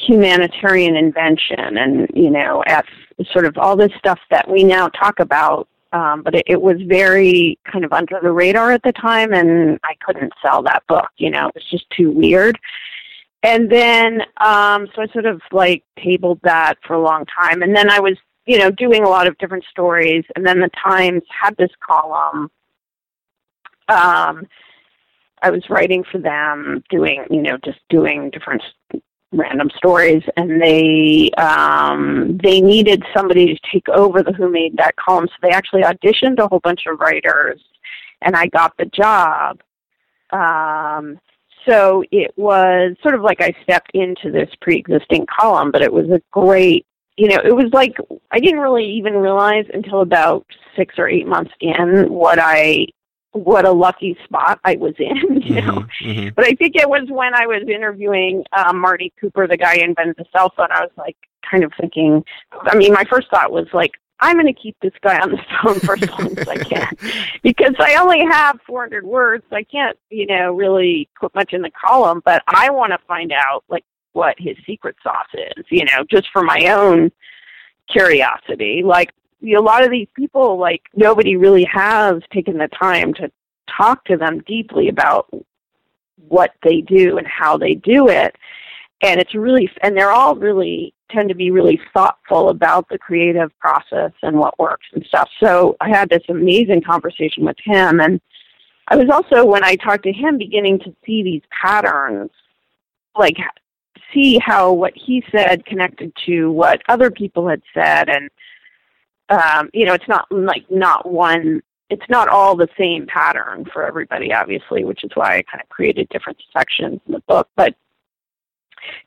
humanitarian 0.07 0.97
invention 0.97 1.77
and 1.77 2.09
you 2.15 2.31
know 2.31 2.63
at 2.67 2.87
sort 3.33 3.45
of 3.45 3.59
all 3.59 3.77
this 3.77 3.93
stuff 3.99 4.19
that 4.31 4.51
we 4.51 4.65
now 4.65 4.89
talk 4.89 5.21
about 5.21 5.69
um, 5.93 6.23
but 6.23 6.35
it, 6.35 6.45
it 6.47 6.63
was 6.63 6.77
very 6.87 7.59
kind 7.71 7.85
of 7.85 7.93
under 7.93 8.19
the 8.23 8.31
radar 8.31 8.71
at 8.73 8.83
the 8.83 8.93
time, 8.93 9.33
and 9.33 9.79
I 9.83 9.95
couldn't 10.05 10.33
sell 10.43 10.63
that 10.63 10.85
book. 10.89 11.09
You 11.17 11.31
know, 11.31 11.49
it 11.49 11.55
was 11.55 11.65
just 11.69 11.89
too 11.91 12.11
weird. 12.11 12.59
And 13.43 13.71
then, 13.71 14.23
um, 14.41 14.87
so 14.95 15.03
I 15.03 15.07
sort 15.13 15.27
of 15.27 15.41
like 15.51 15.83
tabled 15.99 16.41
that 16.43 16.75
for 16.87 16.95
a 16.95 17.01
long 17.01 17.25
time, 17.27 17.63
and 17.63 17.75
then 17.75 17.91
I 17.91 17.99
was, 17.99 18.17
you 18.47 18.59
know, 18.59 18.71
doing 18.71 19.03
a 19.03 19.09
lot 19.09 19.27
of 19.27 19.37
different 19.39 19.65
stories. 19.71 20.25
And 20.37 20.47
then 20.47 20.61
the 20.61 20.71
Times 20.83 21.23
had 21.29 21.57
this 21.57 21.71
column. 21.85 22.51
Um, 23.89 24.47
I 25.43 25.51
was 25.51 25.65
writing 25.71 26.05
for 26.05 26.19
them, 26.19 26.85
doing, 26.91 27.25
you 27.31 27.43
know, 27.43 27.57
just 27.65 27.79
doing 27.89 28.31
different 28.31 28.63
random 29.33 29.71
stories 29.77 30.23
and 30.37 30.61
they 30.61 31.31
um 31.39 32.39
they 32.43 32.61
needed 32.61 33.03
somebody 33.15 33.55
to 33.55 33.61
take 33.73 33.89
over 33.89 34.23
the 34.23 34.33
who 34.33 34.51
made 34.51 34.77
that 34.77 34.97
column. 34.97 35.27
So 35.29 35.35
they 35.43 35.51
actually 35.51 35.83
auditioned 35.83 36.39
a 36.39 36.49
whole 36.49 36.61
bunch 36.61 36.87
of 36.87 36.99
writers 36.99 37.61
and 38.23 38.35
i 38.35 38.47
got 38.47 38.77
the 38.77 38.87
job. 38.87 39.61
Um 40.33 41.19
so 41.69 42.03
it 42.11 42.33
was 42.37 42.97
sort 43.03 43.15
of 43.15 43.23
like 43.23 43.41
i 43.41 43.55
stepped 43.63 43.91
into 43.95 44.31
this 44.33 44.51
pre-existing 44.61 45.27
column 45.27 45.71
but 45.71 45.83
it 45.83 45.93
was 45.93 46.09
a 46.09 46.21
great 46.33 46.87
you 47.21 47.29
know, 47.29 47.39
it 47.45 47.55
was 47.55 47.71
like 47.75 47.97
I 48.31 48.41
didn't 48.41 48.61
really 48.61 48.87
even 48.87 49.13
realize 49.13 49.67
until 49.75 50.01
about 50.01 50.47
six 50.75 50.95
or 50.97 51.07
eight 51.07 51.27
months 51.27 51.53
in 51.61 52.11
what 52.11 52.39
I 52.41 52.87
what 53.33 53.65
a 53.65 53.71
lucky 53.71 54.17
spot 54.25 54.61
I 54.65 54.77
was 54.77 54.95
in, 54.99 55.43
you 55.43 55.61
know. 55.61 55.73
Mm-hmm, 55.73 56.09
mm-hmm. 56.09 56.29
But 56.35 56.47
I 56.47 56.53
think 56.53 56.77
it 56.77 56.89
was 56.89 57.07
when 57.09 57.35
I 57.35 57.47
was 57.47 57.63
interviewing 57.69 58.45
um, 58.53 58.81
Marty 58.81 59.13
Cooper, 59.21 59.47
the 59.47 59.57
guy 59.57 59.77
who 59.77 59.85
invented 59.85 60.17
the 60.17 60.27
cell 60.33 60.53
phone. 60.57 60.69
I 60.71 60.81
was 60.81 60.91
like, 60.97 61.17
kind 61.49 61.65
of 61.65 61.73
thinking. 61.81 62.25
I 62.63 62.77
mean, 62.77 62.93
my 62.93 63.05
first 63.05 63.29
thought 63.31 63.53
was 63.53 63.67
like, 63.73 63.93
I'm 64.21 64.37
going 64.37 64.53
to 64.53 64.61
keep 64.61 64.77
this 64.81 64.93
guy 65.03 65.19
on 65.19 65.31
the 65.31 65.39
phone 65.63 65.81
for 65.81 65.95
as 65.95 66.09
long 66.11 66.39
as 66.39 66.49
I 66.49 66.59
can 66.59 66.93
because 67.43 67.75
I 67.79 67.97
only 67.97 68.21
have 68.31 68.61
400 68.67 69.05
words. 69.05 69.45
I 69.51 69.63
can't, 69.63 69.99
you 70.11 70.27
know, 70.27 70.53
really 70.53 71.09
put 71.19 71.35
much 71.35 71.53
in 71.53 71.63
the 71.63 71.71
column, 71.71 72.23
but 72.25 72.43
I 72.47 72.71
want 72.71 72.93
to 72.93 72.99
find 73.07 73.33
out 73.33 73.65
like 73.69 73.85
what 74.13 74.35
his 74.39 74.57
secret 74.67 74.97
sauce 75.03 75.27
is, 75.35 75.65
you 75.71 75.85
know, 75.85 76.05
just 76.11 76.29
for 76.33 76.43
my 76.43 76.67
own 76.67 77.11
curiosity. 77.89 78.83
Like 78.85 79.13
a 79.43 79.61
lot 79.61 79.85
of 79.85 79.91
these 79.91 80.09
people, 80.15 80.59
like 80.59 80.83
nobody 80.95 81.37
really 81.37 81.65
has 81.65 82.23
taken 82.33 82.59
the 82.59 82.69
time 82.69 83.15
to 83.15 83.31
talk 83.77 84.05
to 84.05 84.17
them 84.17 84.43
deeply 84.47 84.89
about 84.89 85.29
what 86.29 86.53
they 86.63 86.81
do 86.81 87.19
and 87.19 87.27
how 87.27 87.57
they 87.57 87.75
do 87.75 88.09
it. 88.09 88.37
And 89.03 89.19
it's 89.19 89.35
really, 89.35 89.71
and 89.83 89.97
they're 89.97 90.13
all 90.13 90.35
really 90.35 90.93
tend 91.11 91.29
to 91.29 91.35
be 91.35 91.51
really 91.51 91.81
thoughtful 91.93 92.51
about 92.51 92.89
the 92.89 92.99
creative 92.99 93.51
process 93.59 94.13
and 94.23 94.37
what 94.37 94.59
works 94.59 94.87
and 94.93 95.05
stuff. 95.07 95.29
So 95.43 95.77
I 95.81 95.89
had 95.89 96.09
this 96.09 96.23
amazing 96.29 96.83
conversation 96.83 97.45
with 97.45 97.57
him. 97.65 98.01
And 98.01 98.21
I 98.89 98.97
was 98.97 99.09
also, 99.11 99.45
when 99.45 99.65
I 99.65 99.77
talked 99.77 100.05
to 100.05 100.13
him, 100.13 100.39
beginning 100.39 100.79
to 100.81 100.95
see 101.05 101.23
these 101.23 101.43
patterns, 101.63 102.31
like 103.17 103.37
see 104.13 104.39
how 104.39 104.73
what 104.73 104.93
he 104.95 105.25
said 105.31 105.65
connected 105.67 106.13
to 106.27 106.51
what 106.51 106.83
other 106.89 107.11
people 107.11 107.49
had 107.49 107.63
said 107.73 108.09
and 108.09 108.29
um, 109.31 109.71
you 109.73 109.87
know 109.87 109.95
it's 109.95 110.09
not 110.09 110.27
like 110.31 110.65
not 110.71 111.11
one 111.11 111.63
it's 111.89 112.09
not 112.09 112.29
all 112.29 112.57
the 112.57 112.69
same 112.79 113.07
pattern 113.07 113.65
for 113.73 113.85
everybody 113.85 114.33
obviously 114.33 114.85
which 114.85 115.05
is 115.05 115.11
why 115.15 115.37
i 115.37 115.43
kind 115.43 115.63
of 115.63 115.69
created 115.69 116.09
different 116.11 116.39
sections 116.53 117.01
in 117.07 117.13
the 117.13 117.21
book 117.21 117.49
but 117.57 117.75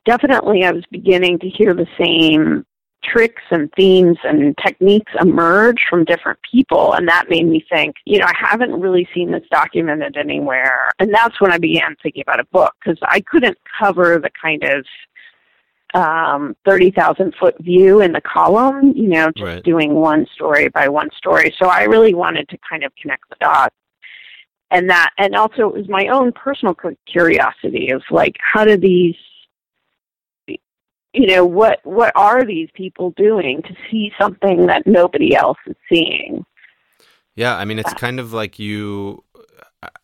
definitely 0.04 0.64
i 0.64 0.70
was 0.70 0.84
beginning 0.90 1.38
to 1.38 1.48
hear 1.48 1.74
the 1.74 1.86
same 1.98 2.64
tricks 3.02 3.42
and 3.50 3.70
themes 3.74 4.16
and 4.24 4.56
techniques 4.64 5.12
emerge 5.20 5.84
from 5.90 6.04
different 6.04 6.38
people 6.50 6.94
and 6.94 7.06
that 7.06 7.28
made 7.28 7.46
me 7.46 7.64
think 7.70 7.94
you 8.06 8.18
know 8.18 8.26
i 8.26 8.32
haven't 8.34 8.72
really 8.80 9.06
seen 9.14 9.30
this 9.30 9.42
documented 9.50 10.16
anywhere 10.16 10.90
and 10.98 11.12
that's 11.12 11.38
when 11.40 11.52
i 11.52 11.58
began 11.58 11.94
thinking 12.02 12.22
about 12.22 12.40
a 12.40 12.46
book 12.46 12.72
because 12.82 12.98
i 13.02 13.20
couldn't 13.20 13.58
cover 13.78 14.18
the 14.18 14.30
kind 14.40 14.62
of 14.64 14.86
um, 15.94 16.56
30,000 16.66 17.34
foot 17.38 17.56
view 17.60 18.00
in 18.00 18.12
the 18.12 18.20
column, 18.20 18.92
you 18.96 19.06
know, 19.06 19.30
just 19.36 19.44
right. 19.44 19.62
doing 19.62 19.94
one 19.94 20.26
story 20.34 20.68
by 20.68 20.88
one 20.88 21.08
story. 21.16 21.54
So 21.58 21.68
I 21.68 21.84
really 21.84 22.14
wanted 22.14 22.48
to 22.48 22.58
kind 22.68 22.82
of 22.84 22.92
connect 23.00 23.28
the 23.30 23.36
dots. 23.40 23.74
And 24.70 24.90
that, 24.90 25.10
and 25.18 25.36
also 25.36 25.68
it 25.68 25.74
was 25.74 25.88
my 25.88 26.08
own 26.08 26.32
personal 26.32 26.76
curiosity 27.06 27.90
of 27.90 28.02
like, 28.10 28.36
how 28.40 28.64
do 28.64 28.76
these, 28.76 29.14
you 30.48 31.26
know, 31.28 31.46
what, 31.46 31.78
what 31.84 32.12
are 32.16 32.44
these 32.44 32.68
people 32.74 33.12
doing 33.16 33.62
to 33.62 33.74
see 33.88 34.10
something 34.20 34.66
that 34.66 34.84
nobody 34.86 35.36
else 35.36 35.58
is 35.66 35.76
seeing? 35.88 36.44
Yeah. 37.36 37.56
I 37.56 37.64
mean, 37.64 37.78
it's 37.78 37.94
kind 37.94 38.18
of 38.18 38.32
like 38.32 38.58
you, 38.58 39.22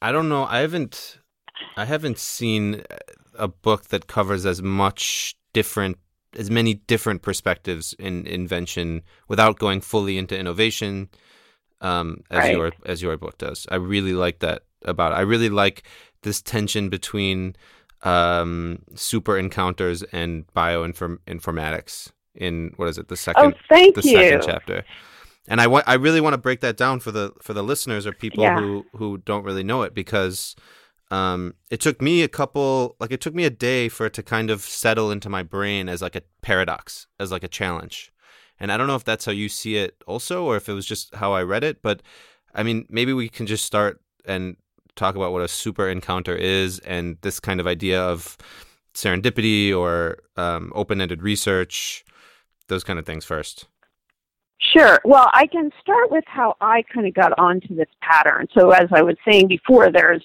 I 0.01 0.13
don't 0.13 0.29
know. 0.29 0.45
I 0.45 0.61
haven't, 0.61 1.19
I 1.77 1.85
haven't 1.85 2.19
seen 2.19 2.85
a 3.37 3.49
book 3.49 3.89
that 3.89 4.07
covers 4.07 4.47
as 4.47 4.63
much 4.63 5.35
different 5.53 5.99
as 6.39 6.51
many 6.51 6.75
different 6.75 7.23
perspectives 7.23 7.95
in 7.99 8.27
invention 8.27 9.03
without 9.29 9.59
going 9.59 9.81
fully 9.81 10.17
into 10.17 10.39
innovation 10.39 11.09
um, 11.81 12.23
as 12.31 12.39
right. 12.39 12.57
your 12.57 12.73
as 12.85 13.03
your 13.03 13.17
book 13.17 13.39
does. 13.39 13.67
I 13.71 13.77
really 13.77 14.13
like 14.13 14.41
that 14.41 14.63
about 14.85 15.13
it. 15.13 15.17
I 15.17 15.23
really 15.23 15.49
like 15.49 15.83
this 16.23 16.43
tension 16.43 16.89
between 16.89 17.57
um, 18.03 18.83
super 18.95 19.39
encounters 19.39 20.03
and 20.05 20.47
bioinformatics 20.55 22.13
in 22.35 22.73
what 22.77 22.89
is 22.89 22.99
it 22.99 23.09
the 23.09 23.17
second 23.17 23.55
oh, 23.55 23.59
thank 23.69 23.97
the 23.97 24.03
you. 24.03 24.13
second 24.13 24.43
chapter. 24.45 24.85
And 25.49 25.61
I 25.61 25.67
want 25.67 25.89
I 25.89 25.95
really 25.95 26.21
want 26.21 26.35
to 26.35 26.39
break 26.39 26.61
that 26.61 26.77
down 26.77 27.01
for 27.01 27.11
the 27.11 27.33
for 27.43 27.55
the 27.55 27.63
listeners 27.63 28.07
or 28.07 28.13
people 28.13 28.45
yeah. 28.45 28.59
who 28.59 28.87
who 28.95 29.19
don't 29.19 29.45
really 29.45 29.65
know 29.65 29.83
it 29.83 29.95
because 29.95 30.55
um, 31.11 31.55
it 31.71 31.81
took 31.81 32.01
me 32.01 32.23
a 32.23 32.29
couple 32.29 32.97
like 33.01 33.11
it 33.11 33.21
took 33.21 33.35
me 33.35 33.45
a 33.45 33.51
day 33.51 33.89
for 33.89 34.07
it 34.07 34.15
to 34.15 34.23
kind 34.23 34.51
of 34.51 34.63
settle 34.63 35.11
into 35.11 35.29
my 35.29 35.43
brain 35.43 35.89
as 35.89 36.03
like 36.03 36.17
a 36.17 36.23
paradox 36.43 37.07
as 37.19 37.33
like 37.33 37.43
a 37.43 37.49
challenge 37.49 38.13
and 38.59 38.71
i 38.71 38.77
don't 38.77 38.87
know 38.87 38.95
if 38.95 39.05
that's 39.05 39.25
how 39.25 39.33
you 39.33 39.49
see 39.49 39.77
it 39.77 40.03
also 40.07 40.45
or 40.45 40.57
if 40.57 40.69
it 40.69 40.73
was 40.73 40.87
just 40.87 41.15
how 41.17 41.33
i 41.33 41.43
read 41.43 41.65
it 41.65 41.83
but 41.83 42.03
i 42.55 42.63
mean 42.63 42.87
maybe 42.89 43.13
we 43.13 43.29
can 43.29 43.47
just 43.47 43.65
start 43.65 44.01
and 44.25 44.57
talk 44.97 45.15
about 45.17 45.33
what 45.33 45.43
a 45.43 45.49
super 45.49 45.89
encounter 45.89 46.35
is 46.35 46.79
and 46.81 47.17
this 47.23 47.41
kind 47.41 47.61
of 47.61 47.67
idea 47.67 48.01
of 48.01 48.37
serendipity 48.95 49.75
or 49.75 50.19
um, 50.37 50.73
open-ended 50.75 51.23
research 51.23 52.05
those 52.69 52.85
kind 52.85 52.99
of 52.99 53.07
things 53.07 53.25
first 53.25 53.67
Sure. 54.77 55.01
Well, 55.07 55.31
I 55.33 55.47
can 55.47 55.71
start 55.81 56.11
with 56.11 56.23
how 56.27 56.55
I 56.61 56.83
kind 56.95 57.07
of 57.07 57.15
got 57.15 57.33
onto 57.39 57.75
this 57.75 57.89
pattern. 58.03 58.47
So, 58.53 58.71
as 58.73 58.89
I 58.93 59.01
was 59.01 59.17
saying 59.27 59.49
before, 59.49 59.91
there's 59.91 60.23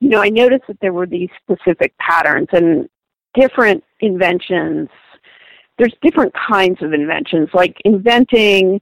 you 0.00 0.08
know, 0.08 0.20
I 0.20 0.30
noticed 0.30 0.64
that 0.68 0.80
there 0.80 0.92
were 0.92 1.06
these 1.06 1.28
specific 1.42 1.96
patterns 1.98 2.48
and 2.52 2.88
different 3.34 3.84
inventions. 4.00 4.88
There's 5.78 5.94
different 6.02 6.34
kinds 6.34 6.82
of 6.82 6.92
inventions, 6.92 7.50
like 7.54 7.76
inventing 7.84 8.80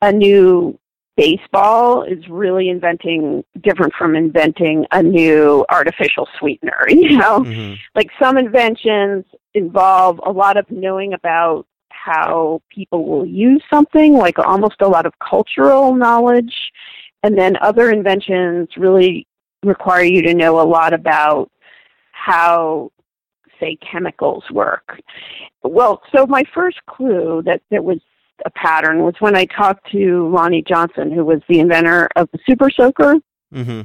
a 0.00 0.12
new 0.12 0.78
baseball 1.16 2.02
is 2.02 2.26
really 2.28 2.70
inventing 2.70 3.44
different 3.62 3.92
from 3.92 4.16
inventing 4.16 4.86
a 4.92 5.02
new 5.02 5.66
artificial 5.68 6.26
sweetener 6.38 6.78
you 6.88 7.18
know 7.18 7.40
mm-hmm. 7.40 7.74
like 7.94 8.08
some 8.18 8.38
inventions 8.38 9.26
involve 9.52 10.18
a 10.24 10.30
lot 10.30 10.56
of 10.56 10.64
knowing 10.70 11.12
about 11.12 11.66
how 11.90 12.62
people 12.70 13.04
will 13.04 13.26
use 13.26 13.62
something 13.68 14.14
like 14.14 14.38
almost 14.38 14.76
a 14.80 14.88
lot 14.88 15.04
of 15.04 15.12
cultural 15.18 15.94
knowledge 15.94 16.54
and 17.22 17.36
then 17.36 17.54
other 17.60 17.90
inventions 17.90 18.68
really 18.78 19.26
require 19.62 20.04
you 20.04 20.22
to 20.22 20.34
know 20.34 20.60
a 20.60 20.66
lot 20.66 20.92
about 20.92 21.50
how 22.12 22.90
say 23.60 23.76
chemicals 23.76 24.44
work. 24.50 25.00
Well, 25.62 26.02
so 26.14 26.26
my 26.26 26.44
first 26.54 26.78
clue 26.86 27.42
that 27.44 27.60
there 27.70 27.82
was 27.82 27.98
a 28.46 28.50
pattern 28.50 29.02
was 29.02 29.14
when 29.18 29.36
I 29.36 29.44
talked 29.44 29.90
to 29.92 30.28
Lonnie 30.28 30.64
Johnson, 30.66 31.12
who 31.12 31.24
was 31.24 31.40
the 31.48 31.60
inventor 31.60 32.08
of 32.16 32.28
the 32.32 32.38
Super 32.48 32.70
Soaker. 32.70 33.16
Mm-hmm. 33.54 33.82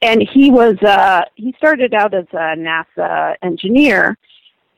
And 0.00 0.28
he 0.32 0.50
was 0.50 0.76
uh, 0.82 1.22
he 1.36 1.54
started 1.56 1.94
out 1.94 2.12
as 2.12 2.24
a 2.32 2.56
NASA 2.56 3.36
engineer, 3.42 4.18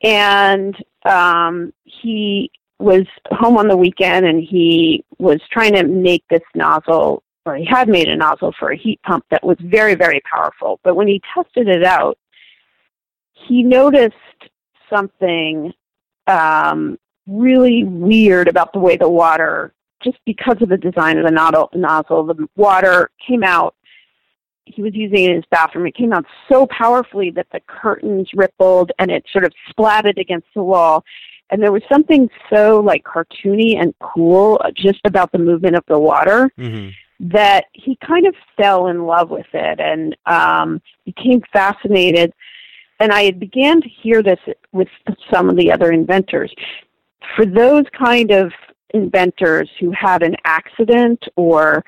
and 0.03 0.75
um, 1.03 1.73
he 1.83 2.51
was 2.77 3.05
home 3.31 3.57
on 3.57 3.67
the 3.67 3.77
weekend, 3.77 4.25
and 4.27 4.43
he 4.43 5.03
was 5.17 5.39
trying 5.51 5.73
to 5.73 5.83
make 5.83 6.23
this 6.29 6.43
nozzle 6.53 7.23
or 7.45 7.55
he 7.55 7.65
had 7.65 7.87
made 7.87 8.09
a 8.09 8.15
nozzle 8.15 8.53
for 8.57 8.71
a 8.71 8.77
heat 8.77 8.99
pump 9.03 9.23
that 9.29 9.43
was 9.43 9.57
very, 9.61 9.95
very 9.95 10.21
powerful. 10.29 10.79
But 10.83 10.95
when 10.95 11.07
he 11.07 11.21
tested 11.33 11.67
it 11.67 11.83
out, 11.83 12.17
he 13.33 13.61
noticed 13.61 14.15
something 14.89 15.71
um, 16.27 16.97
really 17.27 17.83
weird 17.83 18.47
about 18.47 18.73
the 18.73 18.79
way 18.79 18.97
the 18.97 19.09
water, 19.09 19.73
just 20.03 20.17
because 20.25 20.57
of 20.61 20.69
the 20.69 20.77
design 20.77 21.17
of 21.17 21.25
the 21.25 21.69
nozzle, 21.75 22.25
the 22.25 22.47
water 22.55 23.11
came 23.25 23.43
out. 23.43 23.75
He 24.65 24.81
was 24.81 24.95
using 24.95 25.25
it 25.25 25.29
in 25.29 25.35
his 25.35 25.45
bathroom. 25.51 25.85
It 25.85 25.95
came 25.95 26.13
out 26.13 26.25
so 26.49 26.65
powerfully 26.65 27.29
that 27.31 27.47
the 27.51 27.59
curtains 27.67 28.27
rippled 28.33 28.91
and 28.97 29.11
it 29.11 29.23
sort 29.31 29.45
of 29.45 29.53
splatted 29.69 30.17
against 30.19 30.47
the 30.55 30.63
wall. 30.63 31.03
And 31.51 31.61
there 31.61 31.71
was 31.71 31.83
something 31.91 32.27
so 32.51 32.81
like 32.83 33.03
cartoony 33.03 33.79
and 33.79 33.93
cool 33.99 34.59
just 34.75 35.01
about 35.05 35.31
the 35.31 35.37
movement 35.37 35.75
of 35.75 35.83
the 35.87 35.99
water. 35.99 36.51
Mm-hmm 36.57 36.89
that 37.19 37.65
he 37.73 37.97
kind 38.05 38.27
of 38.27 38.35
fell 38.57 38.87
in 38.87 39.05
love 39.05 39.29
with 39.29 39.45
it 39.53 39.79
and 39.79 40.15
um, 40.25 40.81
became 41.05 41.41
fascinated. 41.53 42.33
And 42.99 43.11
I 43.11 43.31
began 43.31 43.81
to 43.81 43.89
hear 43.89 44.21
this 44.21 44.39
with 44.71 44.87
some 45.31 45.49
of 45.49 45.55
the 45.55 45.71
other 45.71 45.91
inventors. 45.91 46.53
For 47.35 47.45
those 47.45 47.85
kind 47.97 48.31
of 48.31 48.51
inventors 48.93 49.69
who 49.79 49.91
had 49.91 50.23
an 50.23 50.35
accident 50.45 51.23
or 51.35 51.83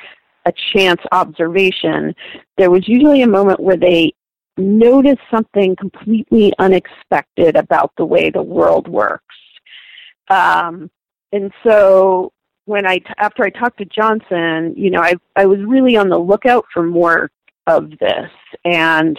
a 0.45 0.53
chance 0.73 1.01
observation, 1.11 2.15
there 2.57 2.71
was 2.71 2.87
usually 2.87 3.21
a 3.21 3.27
moment 3.27 3.59
where 3.59 3.77
they 3.77 4.13
noticed 4.57 5.21
something 5.29 5.75
completely 5.75 6.51
unexpected 6.57 7.55
about 7.55 7.91
the 7.97 8.05
way 8.05 8.29
the 8.29 8.41
world 8.41 8.87
works. 8.87 9.35
Um, 10.29 10.89
and 11.31 11.51
so 11.63 12.31
when 12.67 12.85
I 12.85 12.99
after 13.17 13.43
I 13.43 13.49
talked 13.49 13.77
to 13.79 13.85
Johnson, 13.85 14.73
you 14.75 14.91
know, 14.91 15.01
I 15.01 15.15
I 15.35 15.45
was 15.45 15.59
really 15.65 15.95
on 15.95 16.09
the 16.09 16.19
lookout 16.19 16.65
for 16.73 16.83
more 16.83 17.31
of 17.65 17.89
this 17.99 18.29
and 18.65 19.17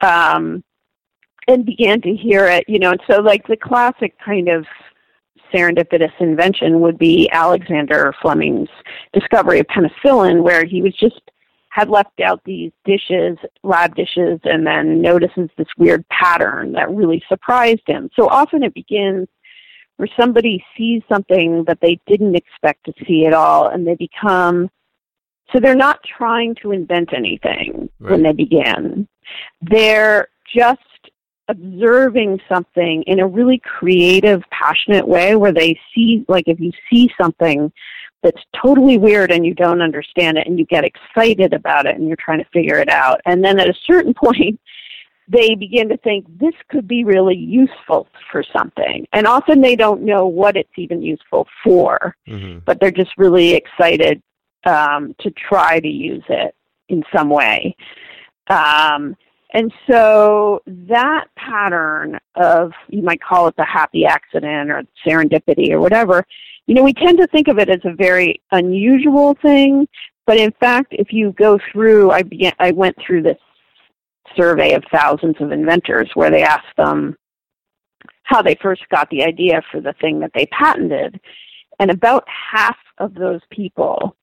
um 0.00 0.62
and 1.48 1.64
began 1.64 2.00
to 2.02 2.14
hear 2.14 2.46
it, 2.46 2.64
you 2.68 2.78
know, 2.78 2.90
and 2.90 3.00
so 3.08 3.20
like 3.20 3.46
the 3.46 3.56
classic 3.56 4.14
kind 4.24 4.48
of 4.48 4.66
serendipitous 5.52 6.12
invention 6.20 6.80
would 6.80 6.98
be 6.98 7.28
Alexander 7.32 8.14
Fleming's 8.20 8.68
discovery 9.12 9.60
of 9.60 9.66
penicillin, 9.66 10.42
where 10.42 10.64
he 10.64 10.82
was 10.82 10.94
just 10.96 11.20
had 11.68 11.88
left 11.88 12.20
out 12.20 12.42
these 12.44 12.70
dishes, 12.84 13.38
lab 13.62 13.94
dishes, 13.94 14.40
and 14.44 14.66
then 14.66 15.00
notices 15.00 15.48
this 15.56 15.68
weird 15.78 16.06
pattern 16.08 16.72
that 16.72 16.90
really 16.90 17.22
surprised 17.28 17.82
him. 17.86 18.10
So 18.14 18.28
often 18.28 18.62
it 18.62 18.74
begins 18.74 19.26
where 20.02 20.10
somebody 20.18 20.64
sees 20.76 21.00
something 21.08 21.62
that 21.68 21.78
they 21.80 21.96
didn't 22.08 22.34
expect 22.34 22.84
to 22.84 22.92
see 23.06 23.24
at 23.24 23.32
all, 23.32 23.68
and 23.68 23.86
they 23.86 23.94
become 23.94 24.68
so 25.52 25.60
they're 25.60 25.76
not 25.76 26.00
trying 26.02 26.56
to 26.56 26.72
invent 26.72 27.10
anything 27.14 27.88
right. 28.00 28.10
when 28.10 28.22
they 28.24 28.32
begin. 28.32 29.06
They're 29.60 30.26
just 30.56 30.80
observing 31.46 32.40
something 32.48 33.04
in 33.06 33.20
a 33.20 33.26
really 33.28 33.60
creative, 33.60 34.42
passionate 34.50 35.06
way 35.06 35.36
where 35.36 35.52
they 35.52 35.78
see, 35.94 36.24
like, 36.26 36.48
if 36.48 36.58
you 36.58 36.72
see 36.90 37.08
something 37.20 37.70
that's 38.24 38.42
totally 38.60 38.98
weird 38.98 39.30
and 39.30 39.46
you 39.46 39.54
don't 39.54 39.82
understand 39.82 40.36
it 40.36 40.48
and 40.48 40.58
you 40.58 40.64
get 40.64 40.84
excited 40.84 41.52
about 41.52 41.86
it 41.86 41.94
and 41.94 42.08
you're 42.08 42.16
trying 42.16 42.38
to 42.40 42.50
figure 42.52 42.78
it 42.78 42.88
out. 42.88 43.20
And 43.24 43.44
then 43.44 43.60
at 43.60 43.68
a 43.68 43.74
certain 43.86 44.14
point, 44.24 44.58
they 45.28 45.54
begin 45.54 45.88
to 45.88 45.96
think 45.98 46.26
this 46.38 46.54
could 46.68 46.88
be 46.88 47.04
really 47.04 47.36
useful 47.36 48.08
for 48.30 48.44
something. 48.54 49.06
And 49.12 49.26
often 49.26 49.60
they 49.60 49.76
don't 49.76 50.02
know 50.02 50.26
what 50.26 50.56
it's 50.56 50.72
even 50.76 51.02
useful 51.02 51.46
for, 51.62 52.16
mm-hmm. 52.28 52.58
but 52.64 52.80
they're 52.80 52.90
just 52.90 53.12
really 53.16 53.54
excited 53.54 54.22
um, 54.64 55.14
to 55.20 55.30
try 55.30 55.80
to 55.80 55.88
use 55.88 56.24
it 56.28 56.54
in 56.88 57.02
some 57.14 57.30
way. 57.30 57.76
Um, 58.48 59.16
and 59.54 59.72
so 59.88 60.62
that 60.66 61.26
pattern 61.36 62.18
of, 62.36 62.72
you 62.88 63.02
might 63.02 63.22
call 63.22 63.48
it 63.48 63.56
the 63.56 63.64
happy 63.64 64.04
accident 64.06 64.70
or 64.70 64.82
serendipity 65.06 65.70
or 65.70 65.80
whatever, 65.80 66.24
you 66.66 66.74
know, 66.74 66.82
we 66.82 66.94
tend 66.94 67.18
to 67.18 67.26
think 67.26 67.48
of 67.48 67.58
it 67.58 67.68
as 67.68 67.80
a 67.84 67.92
very 67.94 68.40
unusual 68.52 69.36
thing, 69.42 69.86
but 70.26 70.38
in 70.38 70.52
fact, 70.52 70.88
if 70.92 71.12
you 71.12 71.32
go 71.32 71.58
through, 71.70 72.10
I 72.12 72.22
began, 72.22 72.52
I 72.58 72.70
went 72.70 72.96
through 73.04 73.22
this 73.22 73.38
survey 74.36 74.74
of 74.74 74.84
thousands 74.92 75.36
of 75.40 75.52
inventors 75.52 76.10
where 76.14 76.30
they 76.30 76.42
asked 76.42 76.76
them 76.76 77.16
how 78.24 78.42
they 78.42 78.56
first 78.62 78.82
got 78.90 79.08
the 79.10 79.24
idea 79.24 79.62
for 79.70 79.80
the 79.80 79.94
thing 80.00 80.20
that 80.20 80.32
they 80.34 80.46
patented, 80.46 81.20
and 81.78 81.90
about 81.90 82.24
half 82.28 82.76
of 82.98 83.14
those 83.14 83.40
people 83.50 84.16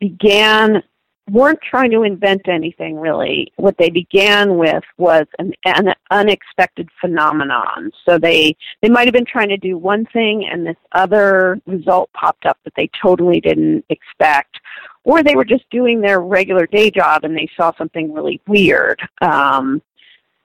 began 0.00 0.82
weren't 1.30 1.60
trying 1.60 1.90
to 1.90 2.02
invent 2.02 2.48
anything 2.48 2.96
really. 2.96 3.52
What 3.56 3.76
they 3.78 3.90
began 3.90 4.58
with 4.58 4.84
was 4.96 5.26
an, 5.38 5.52
an 5.64 5.94
unexpected 6.10 6.88
phenomenon. 7.00 7.90
So 8.04 8.18
they 8.18 8.56
they 8.80 8.88
might 8.88 9.06
have 9.06 9.14
been 9.14 9.26
trying 9.26 9.48
to 9.48 9.56
do 9.56 9.76
one 9.76 10.06
thing 10.06 10.46
and 10.50 10.66
this 10.66 10.76
other 10.92 11.60
result 11.66 12.12
popped 12.12 12.46
up 12.46 12.58
that 12.64 12.74
they 12.76 12.88
totally 13.02 13.40
didn't 13.40 13.84
expect, 13.88 14.56
or 15.04 15.22
they 15.22 15.34
were 15.34 15.44
just 15.44 15.68
doing 15.70 16.00
their 16.00 16.20
regular 16.20 16.66
day 16.66 16.90
job 16.90 17.24
and 17.24 17.36
they 17.36 17.48
saw 17.56 17.72
something 17.76 18.12
really 18.12 18.40
weird, 18.46 19.00
um, 19.20 19.82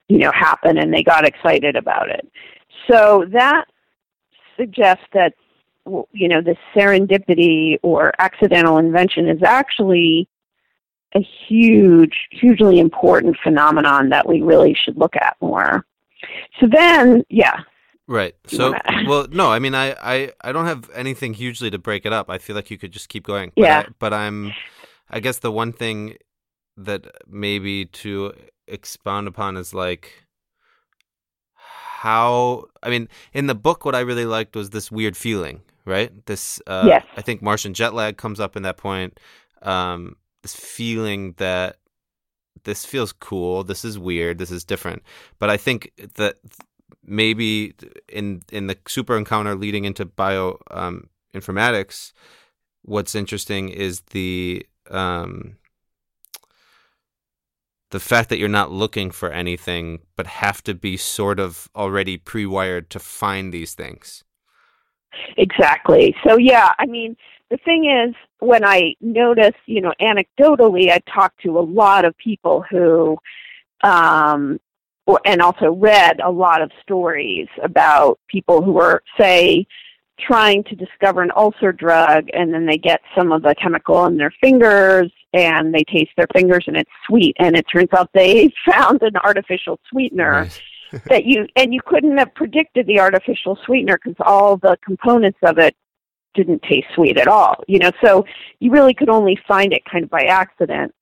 you 0.08 0.18
know, 0.18 0.32
happen 0.32 0.78
and 0.78 0.92
they 0.92 1.04
got 1.04 1.24
excited 1.24 1.76
about 1.76 2.10
it. 2.10 2.28
So 2.90 3.24
that 3.30 3.66
suggests 4.56 5.06
that 5.12 5.34
you 6.12 6.28
know 6.28 6.40
this 6.40 6.58
serendipity 6.74 7.78
or 7.82 8.12
accidental 8.18 8.78
invention 8.78 9.28
is 9.28 9.42
actually 9.42 10.28
a 11.14 11.20
huge, 11.20 12.28
hugely 12.30 12.78
important 12.78 13.36
phenomenon 13.42 14.08
that 14.10 14.28
we 14.28 14.40
really 14.40 14.74
should 14.74 14.96
look 14.96 15.16
at 15.16 15.36
more. 15.40 15.84
So 16.60 16.66
then, 16.66 17.24
yeah. 17.28 17.60
Right. 18.08 18.34
So, 18.46 18.74
well, 19.06 19.26
no, 19.30 19.50
I 19.50 19.58
mean, 19.58 19.74
I, 19.74 19.94
I, 20.02 20.32
I 20.42 20.52
don't 20.52 20.66
have 20.66 20.90
anything 20.94 21.34
hugely 21.34 21.70
to 21.70 21.78
break 21.78 22.04
it 22.04 22.12
up. 22.12 22.28
I 22.28 22.38
feel 22.38 22.56
like 22.56 22.70
you 22.70 22.78
could 22.78 22.92
just 22.92 23.08
keep 23.08 23.24
going. 23.24 23.52
But 23.54 23.62
yeah. 23.62 23.78
I, 23.80 23.86
but 23.98 24.12
I'm, 24.12 24.52
I 25.10 25.20
guess 25.20 25.38
the 25.38 25.52
one 25.52 25.72
thing 25.72 26.16
that 26.76 27.06
maybe 27.28 27.84
to 27.86 28.32
expound 28.66 29.28
upon 29.28 29.56
is 29.56 29.72
like 29.72 30.24
how, 31.54 32.64
I 32.82 32.90
mean, 32.90 33.08
in 33.32 33.46
the 33.46 33.54
book, 33.54 33.84
what 33.84 33.94
I 33.94 34.00
really 34.00 34.26
liked 34.26 34.56
was 34.56 34.70
this 34.70 34.90
weird 34.90 35.16
feeling, 35.16 35.62
right? 35.84 36.10
This, 36.26 36.60
uh, 36.66 36.84
yes. 36.86 37.06
I 37.16 37.22
think 37.22 37.42
Martian 37.42 37.74
jet 37.74 37.94
lag 37.94 38.16
comes 38.16 38.40
up 38.40 38.56
in 38.56 38.62
that 38.64 38.76
point. 38.76 39.20
Um, 39.62 40.16
this 40.42 40.54
feeling 40.54 41.34
that 41.38 41.76
this 42.64 42.84
feels 42.84 43.12
cool, 43.12 43.64
this 43.64 43.84
is 43.84 43.98
weird, 43.98 44.38
this 44.38 44.50
is 44.50 44.64
different. 44.64 45.02
But 45.38 45.50
I 45.50 45.56
think 45.56 45.92
that 46.16 46.36
maybe 47.04 47.74
in 48.08 48.42
in 48.50 48.66
the 48.66 48.78
super 48.86 49.16
encounter 49.16 49.54
leading 49.54 49.84
into 49.84 50.04
bio 50.04 50.58
um, 50.70 51.08
informatics, 51.34 52.12
what's 52.82 53.14
interesting 53.14 53.68
is 53.68 54.00
the 54.10 54.66
um, 54.90 55.56
the 57.90 58.00
fact 58.00 58.30
that 58.30 58.38
you're 58.38 58.48
not 58.48 58.72
looking 58.72 59.10
for 59.10 59.30
anything, 59.30 60.00
but 60.16 60.26
have 60.26 60.62
to 60.64 60.74
be 60.74 60.96
sort 60.96 61.38
of 61.38 61.68
already 61.76 62.16
pre-wired 62.16 62.90
to 62.90 62.98
find 62.98 63.52
these 63.52 63.74
things. 63.74 64.24
Exactly. 65.36 66.14
So 66.26 66.38
yeah, 66.38 66.72
I 66.78 66.86
mean, 66.86 67.16
the 67.52 67.58
thing 67.58 67.84
is, 67.84 68.14
when 68.38 68.64
I 68.64 68.94
notice, 69.02 69.54
you 69.66 69.82
know, 69.82 69.92
anecdotally, 70.00 70.90
I 70.90 71.00
talk 71.00 71.34
to 71.42 71.58
a 71.58 71.60
lot 71.60 72.06
of 72.06 72.16
people 72.16 72.64
who, 72.70 73.18
um, 73.84 74.58
or, 75.06 75.20
and 75.26 75.42
also 75.42 75.72
read 75.72 76.20
a 76.20 76.30
lot 76.30 76.62
of 76.62 76.70
stories 76.80 77.48
about 77.62 78.18
people 78.26 78.62
who 78.62 78.78
are, 78.78 79.02
say, 79.20 79.66
trying 80.18 80.64
to 80.64 80.74
discover 80.74 81.20
an 81.20 81.30
ulcer 81.36 81.72
drug 81.72 82.30
and 82.32 82.54
then 82.54 82.64
they 82.64 82.78
get 82.78 83.02
some 83.14 83.32
of 83.32 83.42
the 83.42 83.54
chemical 83.60 84.06
in 84.06 84.16
their 84.16 84.32
fingers 84.40 85.12
and 85.34 85.74
they 85.74 85.84
taste 85.84 86.12
their 86.16 86.28
fingers 86.32 86.64
and 86.66 86.76
it's 86.78 86.90
sweet 87.06 87.36
and 87.38 87.54
it 87.54 87.66
turns 87.70 87.88
out 87.92 88.08
they 88.14 88.50
found 88.70 89.02
an 89.02 89.16
artificial 89.18 89.78
sweetener 89.90 90.44
nice. 90.44 90.60
that 91.06 91.24
you 91.24 91.46
and 91.56 91.74
you 91.74 91.80
couldn't 91.84 92.16
have 92.16 92.32
predicted 92.34 92.86
the 92.86 93.00
artificial 93.00 93.58
sweetener 93.64 93.98
because 94.02 94.14
all 94.20 94.56
the 94.58 94.78
components 94.84 95.38
of 95.42 95.58
it 95.58 95.74
didn't 96.34 96.62
taste 96.62 96.88
sweet 96.94 97.18
at 97.18 97.28
all. 97.28 97.62
You 97.68 97.78
know, 97.78 97.92
so 98.02 98.24
you 98.60 98.70
really 98.70 98.94
could 98.94 99.08
only 99.08 99.38
find 99.46 99.72
it 99.72 99.84
kind 99.84 100.04
of 100.04 100.10
by 100.10 100.22
accident. 100.22 100.94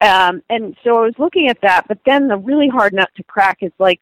Um, 0.00 0.42
and 0.50 0.76
so 0.84 0.98
I 0.98 1.00
was 1.00 1.14
looking 1.18 1.48
at 1.48 1.60
that, 1.62 1.86
but 1.88 1.98
then 2.04 2.28
the 2.28 2.36
really 2.36 2.68
hard 2.68 2.92
nut 2.92 3.10
to 3.16 3.24
crack 3.24 3.58
is 3.62 3.72
like, 3.78 4.00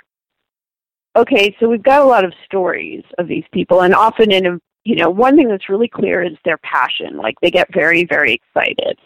okay, 1.15 1.55
so 1.61 1.69
we've 1.69 1.83
got 1.83 2.03
a 2.03 2.07
lot 2.07 2.25
of 2.25 2.33
stories 2.45 3.05
of 3.19 3.29
these 3.29 3.45
people, 3.53 3.83
and 3.83 3.95
often 3.95 4.33
in 4.33 4.47
a, 4.47 4.59
you 4.85 4.97
know, 4.97 5.11
one 5.11 5.37
thing 5.37 5.49
that's 5.49 5.69
really 5.69 5.89
clear 5.89 6.23
is 6.23 6.37
their 6.45 6.59
passion. 6.59 7.17
Like 7.17 7.37
they 7.41 7.51
get 7.51 7.73
very, 7.73 8.05
very 8.05 8.33
excited. 8.35 8.99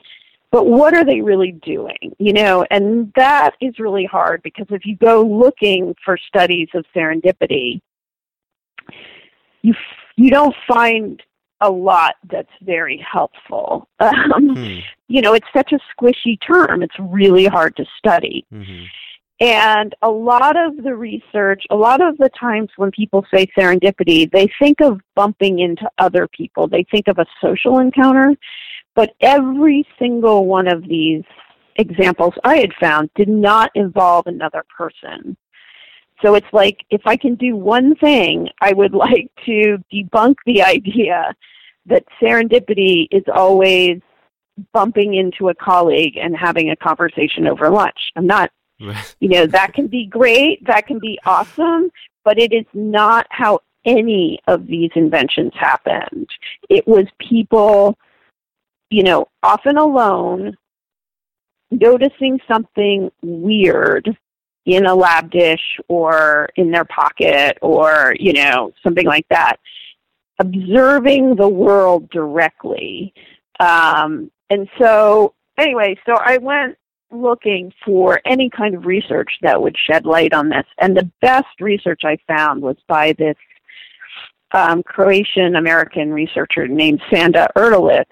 But 0.53 0.67
what 0.67 0.95
are 0.95 1.05
they 1.05 1.21
really 1.21 1.53
doing? 1.53 2.15
You 2.19 2.33
know, 2.33 2.65
and 2.71 3.13
that 3.17 3.57
is 3.61 3.79
really 3.79 4.07
hard 4.07 4.43
because 4.43 4.67
if 4.71 4.87
you 4.87 4.97
go 4.97 5.23
looking 5.23 5.95
for 6.05 6.17
studies 6.17 6.69
of 6.73 6.87
serendipity, 6.95 7.81
you 9.63 9.75
you 10.17 10.31
don't 10.31 10.55
find 10.67 11.23
a 11.61 11.71
lot 11.71 12.15
that's 12.31 12.51
very 12.63 13.05
helpful. 13.13 13.89
Um, 13.99 14.55
hmm. 14.55 14.79
You 15.09 15.23
know, 15.23 15.35
it's 15.35 15.47
such 15.57 15.73
a 15.73 15.79
squishy 15.95 16.37
term, 16.47 16.83
it's 16.83 16.95
really 16.99 17.47
hard 17.47 17.77
to 17.77 17.85
study. 17.99 18.45
Mm-hmm. 18.53 18.85
And 19.39 19.95
a 20.01 20.11
lot 20.11 20.57
of 20.57 20.83
the 20.83 20.95
research, 20.95 21.65
a 21.71 21.77
lot 21.77 22.01
of 22.01 22.17
the 22.19 22.31
times 22.39 22.71
when 22.77 22.91
people 22.91 23.25
say 23.33 23.47
serendipity, 23.59 24.31
they 24.31 24.49
think 24.59 24.81
of 24.81 25.01
bumping 25.15 25.59
into 25.59 25.89
other 25.99 26.27
people. 26.29 26.69
They 26.69 26.87
think 26.91 27.09
of 27.09 27.19
a 27.19 27.27
social 27.43 27.79
encounter. 27.79 28.35
But 28.95 29.15
every 29.21 29.87
single 29.99 30.47
one 30.47 30.67
of 30.67 30.83
these 30.89 31.23
examples 31.77 32.33
I 32.45 32.57
had 32.57 32.73
found 32.81 33.11
did 33.15 33.29
not 33.29 33.71
involve 33.75 34.27
another 34.27 34.65
person. 34.75 35.37
So 36.23 36.35
it's 36.35 36.47
like 36.53 36.85
if 36.91 37.03
I 37.07 37.17
can 37.17 37.35
do 37.35 37.57
one 37.57 37.95
thing, 37.97 38.49
I 38.61 38.73
would 38.73 38.95
like 39.07 39.31
to 39.47 39.79
debunk 39.93 40.37
the 40.47 40.63
idea 40.63 41.35
that 41.87 42.05
serendipity 42.21 43.07
is 43.11 43.25
always 43.33 44.01
bumping 44.73 45.15
into 45.15 45.49
a 45.49 45.55
colleague 45.55 46.17
and 46.17 46.37
having 46.37 46.71
a 46.71 46.77
conversation 46.77 47.47
over 47.47 47.71
lunch. 47.71 47.99
I'm 48.17 48.27
not, 48.27 48.51
you 49.21 49.29
know, 49.29 49.47
that 49.47 49.75
can 49.75 49.87
be 49.87 50.07
great, 50.07 50.67
that 50.67 50.87
can 50.87 50.99
be 50.99 51.19
awesome, 51.25 51.91
but 52.25 52.39
it 52.39 52.53
is 52.53 52.65
not 52.75 53.27
how 53.31 53.61
any 53.85 54.41
of 54.49 54.67
these 54.67 54.91
inventions 54.97 55.53
happened. 55.55 56.29
It 56.69 56.87
was 56.89 57.07
people, 57.21 57.97
you 58.91 59.03
know, 59.03 59.29
often 59.43 59.77
alone, 59.77 60.57
noticing 61.71 62.41
something 62.49 63.11
weird 63.23 64.17
in 64.67 64.85
a 64.85 64.95
lab 64.95 65.31
dish 65.31 65.79
or 65.89 66.49
in 66.57 66.71
their 66.71 66.85
pocket 66.85 67.57
or, 67.63 68.15
you 68.19 68.33
know, 68.33 68.73
something 68.83 69.07
like 69.07 69.27
that. 69.31 69.57
Observing 70.39 71.37
the 71.37 71.49
world 71.49 72.11
directly. 72.11 73.15
Um, 73.61 74.31
and 74.51 74.69
so, 74.79 75.35
anyway, 75.57 75.97
so 76.05 76.15
I 76.15 76.37
went 76.39 76.77
looking 77.11 77.73
for 77.85 78.21
any 78.27 78.51
kind 78.51 78.75
of 78.75 78.85
research 78.85 79.31
that 79.41 79.63
would 79.63 79.77
shed 79.79 80.05
light 80.05 80.35
on 80.35 80.49
this. 80.49 80.67
And 80.79 80.97
the 80.97 81.11
best 81.23 81.61
research 81.61 82.03
I 82.05 82.19
found 82.27 82.61
was 82.61 82.77
by 82.89 83.13
this 83.13 83.37
um, 84.53 84.83
Croatian 84.83 85.57
American 85.57 86.13
researcher 86.13 86.67
named 86.67 87.01
Sanda 87.11 87.47
Erdelez. 87.57 88.05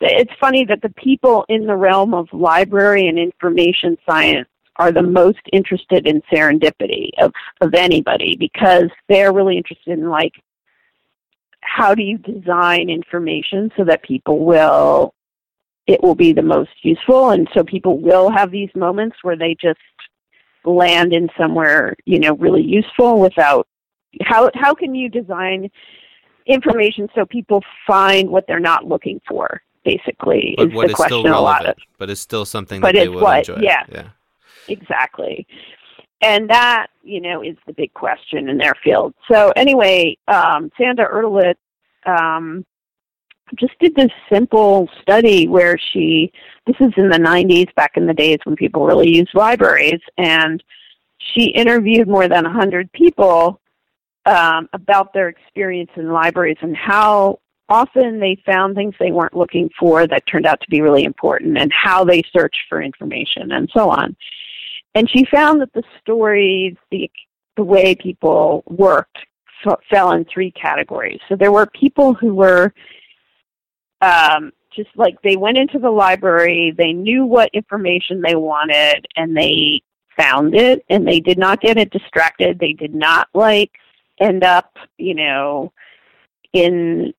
It's 0.00 0.32
funny 0.40 0.64
that 0.64 0.80
the 0.80 0.90
people 0.90 1.44
in 1.48 1.66
the 1.66 1.76
realm 1.76 2.14
of 2.14 2.28
library 2.32 3.08
and 3.08 3.18
information 3.18 3.98
science 4.08 4.48
are 4.78 4.92
the 4.92 5.02
most 5.02 5.40
interested 5.52 6.06
in 6.06 6.22
serendipity 6.32 7.10
of, 7.20 7.32
of 7.60 7.74
anybody 7.74 8.36
because 8.38 8.88
they're 9.08 9.32
really 9.32 9.56
interested 9.56 9.98
in 9.98 10.08
like 10.08 10.32
how 11.60 11.94
do 11.94 12.02
you 12.02 12.18
design 12.18 12.88
information 12.88 13.70
so 13.76 13.84
that 13.84 14.02
people 14.02 14.44
will 14.44 15.14
it 15.86 16.02
will 16.02 16.14
be 16.14 16.32
the 16.34 16.42
most 16.42 16.70
useful? 16.82 17.30
And 17.30 17.48
so 17.54 17.64
people 17.64 17.98
will 17.98 18.30
have 18.30 18.50
these 18.50 18.68
moments 18.74 19.16
where 19.22 19.36
they 19.36 19.56
just 19.60 19.78
land 20.64 21.12
in 21.14 21.28
somewhere 21.38 21.94
you 22.04 22.18
know 22.18 22.34
really 22.36 22.62
useful 22.62 23.20
without 23.20 23.66
how 24.22 24.50
how 24.54 24.74
can 24.74 24.94
you 24.94 25.08
design 25.08 25.70
information 26.46 27.08
so 27.14 27.24
people 27.24 27.62
find 27.86 28.28
what 28.28 28.44
they're 28.46 28.60
not 28.60 28.84
looking 28.84 29.18
for 29.26 29.62
basically 29.84 30.54
but 30.58 30.66
is 30.68 30.72
the 30.74 30.80
is 30.82 30.92
question 30.94 31.20
still 31.20 31.38
a 31.38 31.40
lot 31.40 31.64
of 31.64 31.74
but 31.96 32.10
it's 32.10 32.20
still 32.20 32.44
something 32.44 32.80
But 32.80 32.94
that 32.94 33.06
they 33.06 33.12
it's 33.12 33.22
what- 33.22 33.48
enjoy. 33.48 33.60
yeah. 33.62 33.84
yeah 33.90 34.08
exactly. 34.68 35.46
And 36.20 36.50
that 36.50 36.88
you 37.02 37.20
know 37.20 37.42
is 37.42 37.56
the 37.66 37.72
big 37.72 37.92
question 37.94 38.48
in 38.48 38.58
their 38.58 38.74
field. 38.82 39.14
So 39.30 39.52
anyway 39.56 40.16
um 40.28 40.70
Sanda 40.78 41.10
Erdelez 41.10 41.54
um 42.06 42.64
just 43.58 43.78
did 43.80 43.94
this 43.94 44.10
simple 44.30 44.88
study 45.00 45.48
where 45.48 45.78
she 45.92 46.32
this 46.66 46.76
is 46.80 46.92
in 46.96 47.08
the 47.08 47.18
90s 47.18 47.74
back 47.74 47.92
in 47.96 48.06
the 48.06 48.14
days 48.14 48.38
when 48.44 48.56
people 48.56 48.86
really 48.86 49.08
used 49.08 49.30
libraries 49.34 50.00
and 50.18 50.62
she 51.18 51.46
interviewed 51.46 52.08
more 52.08 52.28
than 52.28 52.44
100 52.44 52.92
people 52.92 53.60
um, 54.26 54.68
about 54.72 55.12
their 55.12 55.28
experience 55.28 55.90
in 55.96 56.12
libraries 56.12 56.58
and 56.60 56.76
how 56.76 57.40
often 57.68 58.18
they 58.18 58.40
found 58.46 58.74
things 58.74 58.94
they 58.98 59.10
weren't 59.10 59.36
looking 59.36 59.70
for 59.78 60.06
that 60.06 60.26
turned 60.26 60.46
out 60.46 60.60
to 60.60 60.70
be 60.70 60.80
really 60.80 61.04
important 61.04 61.58
and 61.58 61.72
how 61.72 62.04
they 62.04 62.22
searched 62.32 62.60
for 62.68 62.82
information 62.82 63.52
and 63.52 63.68
so 63.74 63.90
on 63.90 64.16
and 64.94 65.08
she 65.10 65.24
found 65.26 65.60
that 65.60 65.72
the 65.72 65.82
stories 66.00 66.74
the 66.90 67.10
the 67.56 67.64
way 67.64 67.94
people 67.94 68.62
worked 68.66 69.18
f- 69.66 69.78
fell 69.90 70.12
in 70.12 70.24
three 70.24 70.50
categories 70.52 71.20
so 71.28 71.36
there 71.36 71.52
were 71.52 71.66
people 71.66 72.14
who 72.14 72.34
were 72.34 72.72
um, 74.00 74.52
just 74.74 74.90
like 74.96 75.20
they 75.22 75.36
went 75.36 75.56
into 75.58 75.78
the 75.78 75.90
library, 75.90 76.72
they 76.76 76.92
knew 76.92 77.24
what 77.24 77.50
information 77.52 78.20
they 78.22 78.36
wanted, 78.36 79.06
and 79.16 79.36
they 79.36 79.82
found 80.16 80.54
it, 80.54 80.84
and 80.88 81.06
they 81.06 81.20
did 81.20 81.38
not 81.38 81.60
get 81.60 81.76
it 81.78 81.90
distracted. 81.90 82.58
They 82.58 82.72
did 82.74 82.94
not 82.94 83.28
like 83.34 83.72
end 84.20 84.44
up, 84.44 84.76
you 84.98 85.14
know, 85.14 85.72
in 86.52 87.12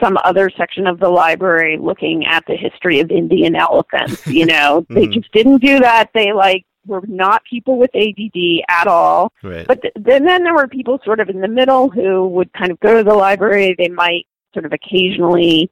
some 0.00 0.16
other 0.24 0.50
section 0.56 0.86
of 0.86 1.00
the 1.00 1.08
library 1.08 1.76
looking 1.80 2.26
at 2.26 2.44
the 2.46 2.56
history 2.56 3.00
of 3.00 3.10
Indian 3.10 3.56
elephants. 3.56 4.24
You 4.26 4.46
know, 4.46 4.86
they 4.90 5.06
Mhm. 5.06 5.12
just 5.14 5.32
didn't 5.32 5.58
do 5.62 5.80
that. 5.80 6.10
They 6.14 6.32
like 6.32 6.64
were 6.86 7.02
not 7.06 7.44
people 7.44 7.78
with 7.78 7.90
ADD 7.94 8.64
at 8.68 8.86
all. 8.86 9.32
right 9.42 9.66
But 9.66 9.82
th- 9.82 9.94
then, 9.96 10.24
then 10.24 10.42
there 10.42 10.54
were 10.54 10.68
people 10.68 11.00
sort 11.04 11.20
of 11.20 11.28
in 11.28 11.40
the 11.40 11.48
middle 11.48 11.88
who 11.88 12.28
would 12.28 12.52
kind 12.52 12.70
of 12.70 12.80
go 12.80 12.96
to 12.96 13.04
the 13.04 13.14
library. 13.14 13.74
They 13.76 13.88
might 13.88 14.26
sort 14.52 14.64
of 14.64 14.72
occasionally 14.72 15.70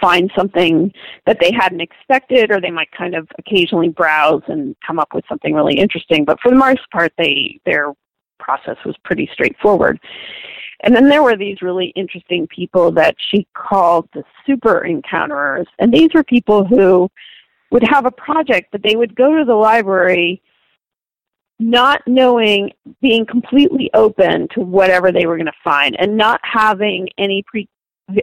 find 0.00 0.30
something 0.36 0.92
that 1.26 1.38
they 1.40 1.52
hadn't 1.52 1.80
expected, 1.80 2.50
or 2.50 2.60
they 2.60 2.70
might 2.70 2.90
kind 2.92 3.14
of 3.14 3.28
occasionally 3.38 3.88
browse 3.88 4.42
and 4.46 4.76
come 4.86 4.98
up 4.98 5.12
with 5.14 5.24
something 5.28 5.54
really 5.54 5.74
interesting. 5.78 6.24
But 6.24 6.40
for 6.40 6.50
the 6.50 6.56
most 6.56 6.88
part, 6.90 7.12
they 7.18 7.60
their 7.66 7.92
process 8.38 8.76
was 8.84 8.96
pretty 9.04 9.28
straightforward. 9.32 10.00
And 10.84 10.96
then 10.96 11.08
there 11.08 11.22
were 11.22 11.36
these 11.36 11.62
really 11.62 11.92
interesting 11.94 12.48
people 12.48 12.90
that 12.92 13.14
she 13.30 13.46
called 13.54 14.08
the 14.14 14.24
super 14.44 14.84
encounterers, 14.86 15.66
and 15.78 15.92
these 15.92 16.10
were 16.12 16.24
people 16.24 16.64
who 16.64 17.08
would 17.72 17.82
have 17.82 18.06
a 18.06 18.10
project, 18.10 18.68
but 18.70 18.82
they 18.82 18.96
would 18.96 19.14
go 19.16 19.36
to 19.36 19.44
the 19.44 19.54
library 19.54 20.42
not 21.58 22.02
knowing, 22.06 22.72
being 23.00 23.24
completely 23.24 23.88
open 23.94 24.48
to 24.48 24.60
whatever 24.60 25.12
they 25.12 25.26
were 25.26 25.36
going 25.36 25.46
to 25.46 25.52
find, 25.62 25.96
and 25.98 26.16
not 26.16 26.40
having 26.42 27.08
any 27.18 27.42
pre, 27.46 27.68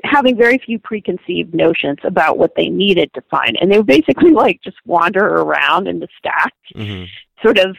having 0.04 0.36
very 0.36 0.58
few 0.58 0.78
preconceived 0.78 1.54
notions 1.54 1.98
about 2.04 2.38
what 2.38 2.54
they 2.56 2.68
needed 2.68 3.10
to 3.14 3.22
find, 3.32 3.58
and 3.60 3.72
they 3.72 3.78
would 3.78 3.88
basically 3.88 4.32
like 4.32 4.62
just 4.62 4.78
wander 4.86 5.26
around 5.26 5.88
in 5.88 6.00
the 6.00 6.08
stack, 6.18 6.54
hmm 6.74 7.04
sort 7.42 7.58
of 7.58 7.78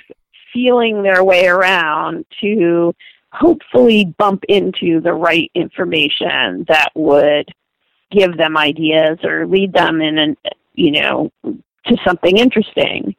feeling 0.54 1.02
their 1.02 1.22
way 1.22 1.46
around 1.46 2.24
to 2.40 2.94
hopefully 3.30 4.06
bump 4.16 4.42
into 4.48 5.02
the 5.02 5.12
right 5.12 5.50
information 5.54 6.64
that 6.66 6.88
would 6.94 7.46
give 8.10 8.38
them 8.38 8.56
ideas 8.56 9.18
or 9.22 9.46
lead 9.46 9.72
them 9.74 10.00
in 10.00 10.16
an 10.16 10.36
you 10.74 10.90
know 10.90 11.30
to 11.44 11.96
something 12.04 12.36
interesting 12.36 13.14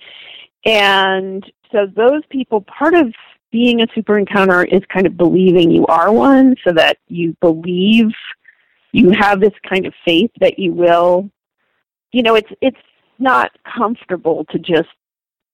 and 0.66 1.52
so 1.72 1.88
those 1.96 2.22
people 2.30 2.62
part 2.62 2.94
of 2.94 3.14
being 3.52 3.82
a 3.82 3.88
super 3.94 4.18
encounter 4.18 4.64
is 4.64 4.82
kind 4.94 5.06
of 5.06 5.18
believing 5.18 5.72
you 5.72 5.86
are 5.88 6.12
one 6.12 6.56
so 6.66 6.72
that 6.72 6.98
you 7.08 7.36
believe 7.42 8.08
you 8.94 9.12
have 9.12 9.40
this 9.40 9.54
kind 9.68 9.86
of 9.86 9.94
faith 10.06 10.32
that 10.40 10.60
you 10.60 10.72
will 10.74 11.30
you 12.12 12.24
know 12.24 12.36
it's 12.36 12.52
it's 12.62 12.78
not 13.20 13.52
comfortable 13.78 14.46
to 14.46 14.60
just 14.60 14.90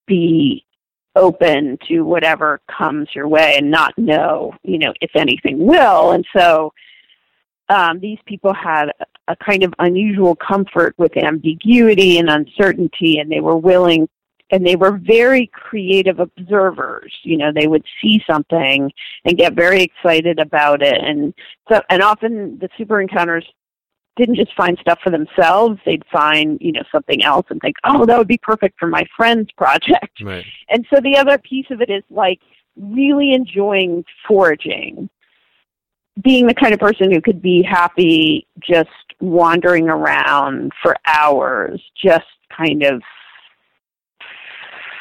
be 0.07 0.65
open 1.17 1.77
to 1.88 2.01
whatever 2.01 2.62
comes 2.69 3.10
your 3.13 3.27
way 3.27 3.55
and 3.57 3.69
not 3.69 3.97
know, 3.97 4.53
you 4.63 4.77
know, 4.77 4.93
if 5.01 5.12
anything 5.15 5.65
will. 5.65 6.12
And 6.12 6.25
so 6.36 6.71
um, 7.69 7.99
these 7.99 8.19
people 8.25 8.53
had 8.53 8.91
a 9.28 9.36
kind 9.36 9.63
of 9.63 9.74
unusual 9.80 10.36
comfort 10.36 10.96
with 10.98 11.16
ambiguity 11.18 12.18
and 12.18 12.30
uncertainty, 12.30 13.20
and 13.20 13.32
they 13.32 13.42
were 13.42 13.58
willing 13.58 14.08
and 14.50 14.66
they 14.66 14.76
were 14.76 14.98
very 14.98 15.48
creative 15.48 16.20
observers. 16.20 17.13
You 17.24 17.38
know, 17.38 17.52
they 17.54 17.68
would 17.68 17.84
see 18.02 18.24
something 18.30 18.92
and 19.26 19.38
get 19.38 19.54
very 19.54 19.82
excited 19.82 20.40
about 20.40 20.82
it. 20.82 20.98
And 21.04 21.34
so, 21.70 21.82
and 21.90 22.02
often 22.02 22.58
the 22.60 22.70
super 22.78 23.02
encounters 23.02 23.46
didn't 24.16 24.36
just 24.36 24.56
find 24.56 24.78
stuff 24.80 25.00
for 25.04 25.12
themselves, 25.12 25.80
they'd 25.86 26.04
find, 26.12 26.58
you 26.60 26.72
know, 26.72 26.82
something 26.92 27.24
else 27.24 27.46
and 27.50 27.62
think, 27.62 27.76
oh, 27.84 28.06
that 28.06 28.18
would 28.18 28.28
be 28.28 28.40
perfect 28.42 28.80
for 28.80 28.88
my 28.88 29.06
friend's 29.16 29.52
project. 29.52 30.22
right 30.24 30.46
And 30.70 30.86
so 30.94 31.00
the 31.02 31.18
other 31.18 31.38
piece 31.38 31.68
of 31.70 31.82
it 31.82 31.90
is 31.90 32.04
like 32.10 32.40
really 32.76 33.34
enjoying 33.34 34.04
foraging. 34.28 35.10
Being 36.23 36.47
the 36.47 36.53
kind 36.53 36.73
of 36.73 36.80
person 36.80 37.12
who 37.12 37.21
could 37.21 37.41
be 37.41 37.62
happy 37.62 38.47
just 38.60 38.89
wandering 39.19 39.89
around 39.89 40.71
for 40.82 40.95
hours, 41.06 41.82
just 42.01 42.25
kind 42.56 42.84
of 42.84 43.01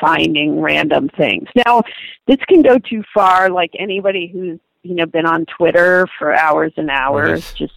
finding 0.00 0.60
random 0.60 1.08
things. 1.16 1.48
Now, 1.66 1.82
this 2.26 2.38
can 2.48 2.62
go 2.62 2.78
too 2.78 3.02
far, 3.14 3.48
like 3.50 3.70
anybody 3.78 4.28
who's, 4.32 4.58
you 4.82 4.94
know, 4.94 5.06
been 5.06 5.26
on 5.26 5.46
Twitter 5.46 6.06
for 6.18 6.34
hours 6.34 6.72
and 6.76 6.90
hours, 6.90 7.52
just 7.54 7.72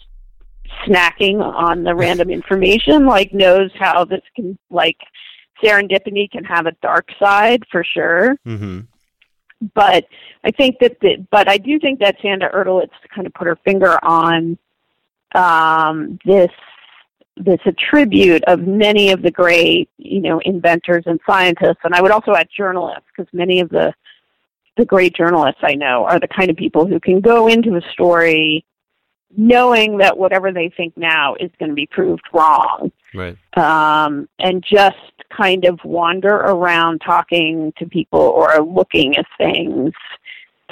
snacking 0.86 1.42
on 1.42 1.84
the 1.84 1.96
random 1.96 2.30
information, 2.30 3.06
like 3.06 3.34
knows 3.34 3.72
how 3.78 4.06
this 4.06 4.22
can 4.36 4.58
like 4.70 4.98
serendipity 5.64 6.30
can 6.30 6.44
have 6.44 6.66
a 6.66 6.72
dark 6.82 7.10
side 7.20 7.64
for 7.72 7.84
sure. 7.84 8.38
hmm 8.46 8.82
But 9.74 10.06
I 10.44 10.52
think 10.52 10.80
that 10.80 11.00
the, 11.02 11.26
but 11.32 11.50
I 11.50 11.58
do 11.58 11.80
think 11.80 12.00
that 12.00 12.20
Sanda 12.20 12.54
Erdelez 12.54 12.90
kind 13.14 13.28
of 13.28 13.34
put 13.34 13.48
her 13.48 13.58
finger 13.66 14.04
on 14.04 14.58
um, 15.36 16.20
this 16.26 16.52
this 17.36 17.60
attribute 17.66 18.44
of 18.46 18.62
many 18.62 19.12
of 19.12 19.22
the 19.22 19.32
great 19.32 19.90
you 19.98 20.22
know 20.22 20.40
inventors 20.40 21.04
and 21.08 21.20
scientists, 21.26 21.80
and 21.84 21.94
I 21.94 22.02
would 22.02 22.12
also 22.12 22.34
add 22.34 22.48
journalists 22.56 23.06
because 23.16 23.32
many 23.34 23.60
of 23.60 23.70
the 23.70 23.94
the 24.78 24.86
great 24.86 25.14
journalists 25.14 25.60
I 25.62 25.76
know 25.76 26.06
are 26.06 26.20
the 26.20 26.28
kind 26.28 26.50
of 26.50 26.56
people 26.56 26.88
who 26.88 27.00
can 27.02 27.20
go 27.20 27.48
into 27.48 27.76
a 27.76 27.82
story 27.92 28.64
knowing 29.36 29.98
that 29.98 30.18
whatever 30.18 30.52
they 30.52 30.70
think 30.70 30.96
now 30.98 31.36
is 31.36 31.52
going 31.60 31.70
to 31.70 31.76
be 31.76 31.86
proved 31.86 32.24
wrong 32.34 32.92
right 33.14 33.38
um, 33.58 34.28
and 34.40 34.64
just 34.64 34.98
kind 35.36 35.66
of 35.66 35.80
wander 35.84 36.36
around 36.36 37.00
talking 37.06 37.72
to 37.78 37.86
people 37.86 38.20
or 38.20 38.60
looking 38.64 39.16
at 39.18 39.26
things, 39.38 39.94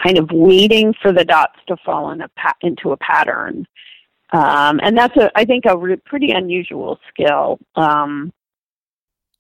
kind 0.03 0.17
of 0.17 0.29
waiting 0.31 0.93
for 1.01 1.11
the 1.11 1.23
dots 1.25 1.57
to 1.67 1.77
fall 1.85 2.11
in 2.11 2.21
a 2.21 2.27
pa- 2.29 2.53
into 2.61 2.91
a 2.91 2.97
pattern. 2.97 3.65
Um, 4.33 4.79
and 4.83 4.97
that's 4.97 5.15
a, 5.15 5.31
I 5.35 5.45
think, 5.45 5.65
a 5.65 5.77
re- 5.77 5.95
pretty 6.05 6.31
unusual 6.31 6.99
skill. 7.09 7.59
Um, 7.75 8.33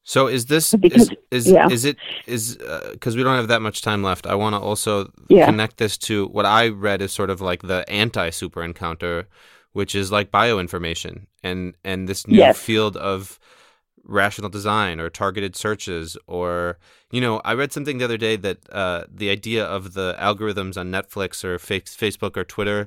So 0.03 0.27
is 0.27 0.45
this 0.45 0.73
Because- 0.73 1.09
is 1.31 1.47
is, 1.47 1.51
yeah. 1.51 1.67
is 1.69 1.83
it 1.83 1.97
is 2.25 2.57
because 2.93 3.17
we 3.17 3.23
don't 3.23 3.35
have 3.35 3.49
that 3.49 3.61
much 3.61 3.81
time 3.81 4.01
left? 4.03 4.25
I 4.25 4.35
want 4.35 4.53
to 4.55 4.59
also 4.59 5.11
Yeah. 5.29 5.45
connect 5.47 5.77
this 5.77 5.97
to 6.07 6.27
what 6.27 6.45
I 6.45 6.69
read 6.69 7.01
is 7.01 7.11
sort 7.11 7.29
of 7.29 7.41
like 7.41 7.63
the 7.63 7.83
anti 7.89 8.29
super 8.29 8.63
encounter, 8.63 9.27
which 9.77 9.93
is 10.01 10.07
like 10.17 10.31
bioinformation 10.41 11.15
and 11.47 11.59
and 11.89 11.99
this 12.09 12.21
new 12.27 12.37
Yes. 12.43 12.57
field 12.69 12.95
of 13.11 13.39
rational 14.23 14.49
design 14.57 14.95
or 15.01 15.09
targeted 15.09 15.53
searches 15.65 16.07
or 16.37 16.51
you 17.15 17.21
know 17.25 17.35
I 17.49 17.53
read 17.59 17.71
something 17.73 17.97
the 17.97 18.05
other 18.09 18.21
day 18.27 18.35
that 18.45 18.59
uh, 18.81 19.01
the 19.21 19.29
idea 19.37 19.63
of 19.77 19.81
the 19.97 20.07
algorithms 20.29 20.75
on 20.81 20.87
Netflix 20.97 21.43
or 21.47 21.53
fa- 21.67 21.81
Facebook 22.03 22.33
or 22.39 22.45
Twitter 22.55 22.81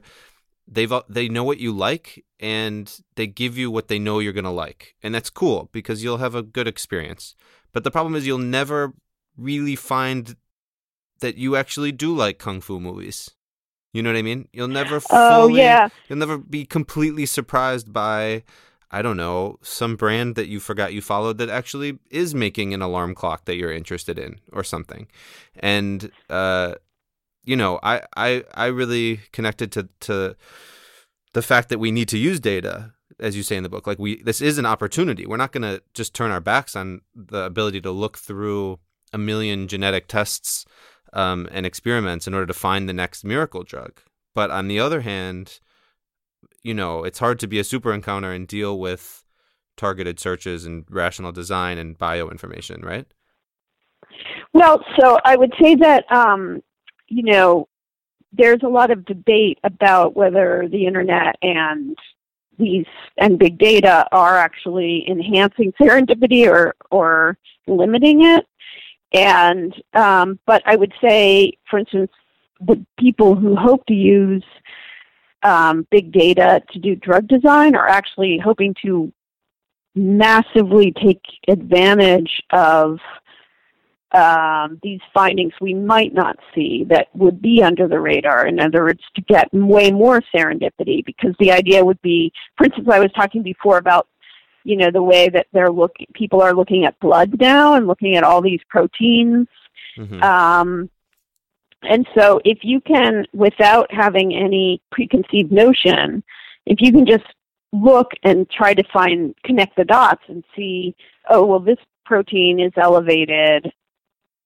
they've 0.76 0.92
they 1.16 1.29
know 1.29 1.44
what 1.50 1.59
you 1.64 1.72
like 1.88 2.07
and 2.38 2.85
they 3.16 3.26
give 3.42 3.55
you 3.61 3.68
what 3.70 3.88
they 3.88 3.98
know 3.98 4.18
you're 4.18 4.38
going 4.40 4.53
to 4.55 4.62
like. 4.66 4.83
And 5.03 5.11
that's 5.14 5.31
cool 5.42 5.68
because 5.72 6.03
you'll 6.03 6.24
have 6.26 6.37
a 6.38 6.42
good 6.57 6.68
experience. 6.74 7.35
But 7.72 7.83
the 7.85 7.90
problem 7.90 8.14
is 8.16 8.26
you'll 8.26 8.38
never 8.61 8.92
really 9.37 9.76
find 9.76 10.37
that 11.20 11.37
you 11.37 11.50
actually 11.57 11.92
do 11.92 12.11
like 12.24 12.38
kung 12.38 12.61
fu 12.62 12.79
movies. 12.81 13.18
You 13.92 14.03
know 14.03 14.11
what 14.11 14.18
I 14.18 14.22
mean? 14.22 14.48
You'll 14.53 14.68
never 14.68 15.00
Oh, 15.11 15.46
fully, 15.48 15.59
yeah. 15.61 15.88
you'll 16.09 16.18
never 16.18 16.38
be 16.38 16.64
completely 16.64 17.26
surprised 17.26 17.92
by 17.92 18.44
I 18.92 19.03
don't 19.03 19.16
know, 19.16 19.59
some 19.62 19.94
brand 19.94 20.35
that 20.35 20.48
you 20.48 20.59
forgot 20.59 20.92
you 20.92 21.00
followed 21.00 21.38
that 21.38 21.48
actually 21.48 21.98
is 22.11 22.35
making 22.35 22.74
an 22.74 22.83
alarm 22.83 23.14
clock 23.14 23.44
that 23.44 23.55
you're 23.55 23.70
interested 23.72 24.18
in 24.18 24.40
or 24.53 24.64
something. 24.64 25.07
And 25.61 26.11
uh 26.29 26.74
you 27.44 27.57
know, 27.57 27.79
I 27.83 28.03
I 28.16 28.44
I 28.55 28.66
really 28.66 29.20
connected 29.33 29.72
to 29.72 29.88
to 30.00 30.37
the 31.33 31.42
fact 31.42 31.68
that 31.68 31.79
we 31.79 31.90
need 31.90 32.09
to 32.09 32.18
use 32.18 32.40
data 32.40 32.92
as 33.18 33.37
you 33.37 33.42
say 33.42 33.57
in 33.57 33.62
the 33.62 33.68
book. 33.68 33.87
Like 33.87 33.98
we 33.98 34.22
this 34.22 34.40
is 34.40 34.59
an 34.59 34.66
opportunity. 34.66 35.26
We're 35.26 35.37
not 35.37 35.53
going 35.53 35.62
to 35.62 35.83
just 35.94 36.14
turn 36.14 36.31
our 36.31 36.40
backs 36.40 36.74
on 36.74 37.03
the 37.14 37.44
ability 37.44 37.81
to 37.83 37.90
look 37.90 38.18
through 38.18 38.79
a 39.12 39.18
million 39.18 39.68
genetic 39.68 40.07
tests 40.09 40.64
um, 41.12 41.49
and 41.51 41.66
experiments 41.66 42.27
in 42.27 42.35
order 42.35 42.46
to 42.46 42.55
find 42.55 42.88
the 42.88 42.92
next 42.92 43.25
miracle 43.25 43.62
drug. 43.62 44.01
But 44.35 44.51
on 44.51 44.68
the 44.68 44.79
other 44.79 45.01
hand, 45.01 45.61
you 46.62 46.75
know, 46.75 47.05
it's 47.05 47.18
hard 47.18 47.38
to 47.40 47.46
be 47.46 47.59
a 47.59 47.64
super 47.64 47.92
encounter 47.92 48.33
and 48.33 48.46
deal 48.46 48.79
with 48.79 49.25
targeted 49.77 50.20
searches 50.20 50.66
and 50.66 50.85
rational 50.90 51.33
design 51.33 51.79
and 51.79 51.99
bioinformation, 51.99 52.85
right? 52.85 53.07
Well, 54.53 54.85
so 54.99 55.18
I 55.25 55.37
would 55.37 55.53
say 55.61 55.75
that 55.77 56.11
um, 56.12 56.62
you 57.09 57.23
know 57.23 57.68
there's 58.33 58.62
a 58.62 58.68
lot 58.68 58.90
of 58.90 59.05
debate 59.05 59.59
about 59.64 60.16
whether 60.16 60.68
the 60.70 60.87
internet 60.87 61.37
and 61.42 61.96
these 62.59 62.87
and 63.16 63.38
big 63.38 63.59
data 63.59 64.07
are 64.12 64.37
actually 64.37 65.05
enhancing 65.09 65.73
serendipity 65.81 66.46
or 66.46 66.75
or 66.90 67.37
limiting 67.66 68.25
it. 68.25 68.46
And 69.12 69.75
um, 69.94 70.38
but 70.46 70.62
I 70.66 70.77
would 70.77 70.92
say, 71.03 71.53
for 71.68 71.79
instance, 71.79 72.12
the 72.61 72.85
people 72.99 73.35
who 73.35 73.57
hope 73.57 73.85
to 73.87 73.94
use 73.94 74.44
um, 75.42 75.87
big 75.90 76.12
data 76.12 76.62
to 76.73 76.79
do 76.79 76.94
drug 76.94 77.27
design 77.27 77.75
are 77.75 77.88
actually 77.88 78.38
hoping 78.38 78.75
to 78.83 79.12
massively 79.94 80.92
take 80.92 81.23
advantage 81.49 82.42
of 82.53 82.99
um, 84.12 84.79
these 84.83 85.01
findings 85.14 85.53
we 85.61 85.73
might 85.73 86.12
not 86.12 86.37
see 86.55 86.85
that 86.88 87.09
would 87.14 87.40
be 87.40 87.62
under 87.62 87.87
the 87.88 87.99
radar. 87.99 88.46
In 88.46 88.61
other 88.61 88.83
words, 88.83 89.03
to 89.14 89.23
get 89.23 89.49
way 89.53 89.90
more 89.90 90.20
serendipity, 90.35 91.05
because 91.05 91.35
the 91.38 91.53
idea 91.53 91.85
would 91.85 92.01
be, 92.03 92.33
for 92.57 92.64
instance, 92.64 92.88
I 92.90 92.99
was 93.01 93.12
talking 93.12 93.42
before 93.42 93.79
about, 93.79 94.09
you 94.64 94.77
know, 94.77 94.90
the 94.90 95.03
way 95.03 95.29
that 95.29 95.46
they're 95.53 95.70
looking, 95.70 96.07
people 96.14 96.42
are 96.42 96.55
looking 96.55 96.85
at 96.85 96.99
blood 97.01 97.40
now 97.40 97.75
and 97.75 97.87
looking 97.87 98.16
at 98.16 98.25
all 98.25 98.40
these 98.40 98.61
proteins. 98.68 99.49
Mhm. 99.96 100.23
Um, 100.23 100.90
and 101.83 102.07
so, 102.14 102.40
if 102.44 102.59
you 102.62 102.81
can, 102.81 103.27
without 103.33 103.92
having 103.92 104.35
any 104.35 104.83
preconceived 104.92 105.51
notion, 105.51 106.23
if 106.66 106.81
you 106.81 106.92
can 106.92 107.07
just 107.07 107.25
look 107.73 108.12
and 108.23 108.49
try 108.51 108.75
to 108.75 108.83
find, 108.92 109.35
connect 109.44 109.77
the 109.77 109.85
dots 109.85 110.23
and 110.29 110.44
see, 110.55 110.94
oh, 111.31 111.44
well, 111.46 111.61
this 111.61 111.79
protein 112.05 112.61
is 112.61 112.73
elevated 112.77 113.73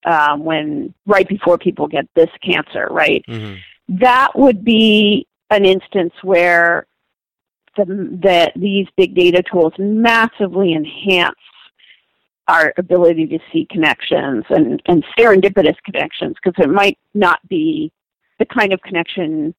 um, 0.05 0.45
when 0.45 0.95
right 1.07 1.29
before 1.29 1.59
people 1.59 1.89
get 1.89 2.07
this 2.15 2.31
cancer, 2.43 2.87
right? 2.91 3.25
Mhm. 3.27 3.57
That 3.89 4.39
would 4.39 4.65
be 4.65 5.27
an 5.51 5.65
instance 5.65 6.13
where 6.23 6.87
the, 7.77 8.19
that 8.23 8.53
these 8.57 8.87
big 8.97 9.15
data 9.15 9.43
tools 9.43 9.73
massively 9.79 10.75
enhance 10.75 11.37
our 12.49 12.75
ability 12.77 13.27
to 13.27 13.39
see 13.53 13.67
connections 13.71 14.45
and, 14.51 14.83
and 14.87 15.05
serendipitous 15.19 15.77
connections 15.85 16.37
because 16.43 16.63
it 16.63 16.69
might 16.69 16.99
not 17.15 17.47
be 17.49 17.91
the 18.39 18.45
kind 18.45 18.73
of 18.73 18.81
connection 18.83 19.55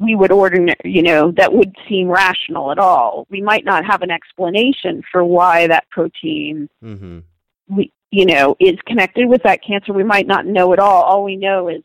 we 0.00 0.14
would 0.14 0.30
ordinary, 0.30 0.76
you 0.84 1.02
know, 1.02 1.32
that 1.32 1.52
would 1.52 1.74
seem 1.88 2.06
rational 2.08 2.70
at 2.70 2.78
all. 2.78 3.26
We 3.30 3.40
might 3.40 3.64
not 3.64 3.84
have 3.84 4.02
an 4.02 4.10
explanation 4.10 5.02
for 5.10 5.24
why 5.24 5.66
that 5.66 5.88
protein 5.90 6.68
Mhm. 6.84 7.24
we 7.68 7.92
you 8.10 8.24
know 8.24 8.56
is 8.58 8.76
connected 8.86 9.28
with 9.28 9.42
that 9.42 9.62
cancer 9.62 9.92
we 9.92 10.02
might 10.02 10.26
not 10.26 10.46
know 10.46 10.72
at 10.72 10.78
all 10.78 11.02
all 11.02 11.22
we 11.24 11.36
know 11.36 11.68
is 11.68 11.82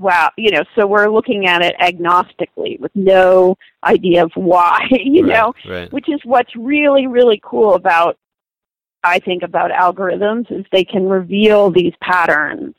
wow 0.00 0.30
you 0.36 0.50
know 0.50 0.64
so 0.74 0.86
we're 0.86 1.08
looking 1.08 1.46
at 1.46 1.62
it 1.62 1.76
agnostically 1.80 2.80
with 2.80 2.90
no 2.94 3.56
idea 3.84 4.24
of 4.24 4.32
why 4.34 4.80
you 4.90 5.22
Right, 5.24 5.32
know 5.32 5.54
right. 5.68 5.92
which 5.92 6.08
is 6.08 6.20
what's 6.24 6.54
really 6.56 7.06
really 7.06 7.40
cool 7.44 7.74
about 7.74 8.18
i 9.04 9.18
think 9.20 9.42
about 9.42 9.70
algorithms 9.70 10.50
is 10.50 10.64
they 10.72 10.84
can 10.84 11.08
reveal 11.08 11.70
these 11.70 11.92
patterns 12.02 12.74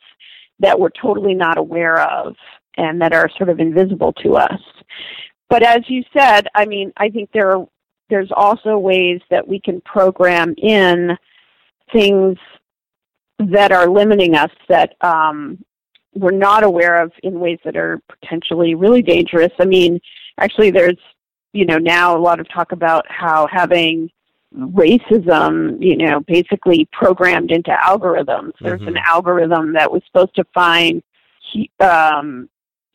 that 0.60 0.79
we're 0.79 0.89
totally 1.01 1.34
not 1.36 1.57
aware 1.57 2.01
of 2.01 2.36
and 2.77 3.01
that 3.01 3.13
are 3.13 3.29
sort 3.38 3.49
of 3.49 3.60
invisible 3.60 4.12
to 4.13 4.36
us 4.36 4.62
but 5.49 5.62
as 5.63 5.81
you 5.88 6.03
said 6.17 6.47
i 6.55 6.65
mean 6.65 6.91
i 6.97 7.07
think 7.10 7.29
there 7.34 7.51
are 7.55 7.67
there's 8.10 8.31
also 8.36 8.77
ways 8.77 9.21
that 9.29 9.47
we 9.47 9.60
can 9.60 9.79
program 9.81 10.53
in 10.57 11.17
things 11.93 12.38
that 13.39 13.71
are 13.71 13.88
limiting 13.88 14.36
us 14.36 14.51
that 14.69 14.93
um, 15.01 15.63
we're 16.13 16.32
not 16.32 16.63
aware 16.63 17.02
of 17.02 17.12
in 17.24 17.39
ways 17.39 17.60
that 17.63 17.76
are 17.76 18.02
potentially 18.10 18.76
really 18.76 19.02
dangerous. 19.02 19.52
I 19.60 19.65
mean, 19.65 20.00
actually, 20.39 20.71
there's 20.71 20.97
you 21.54 21.65
know 21.65 21.78
now 21.78 22.15
a 22.15 22.19
lot 22.19 22.39
of 22.39 22.50
talk 22.50 22.71
about 22.71 23.06
how 23.10 23.47
having 23.52 24.10
racism, 24.56 25.78
you 25.80 25.95
know, 25.95 26.19
basically 26.21 26.88
programmed 26.91 27.52
into 27.52 27.71
algorithms. 27.71 28.52
There's 28.60 28.82
an 28.82 28.95
Mhm. 28.95 29.06
algorithm 29.06 29.74
that 29.74 29.91
was 29.91 30.02
supposed 30.06 30.36
to 30.36 30.43
find 30.54 31.02
um, 31.82 32.50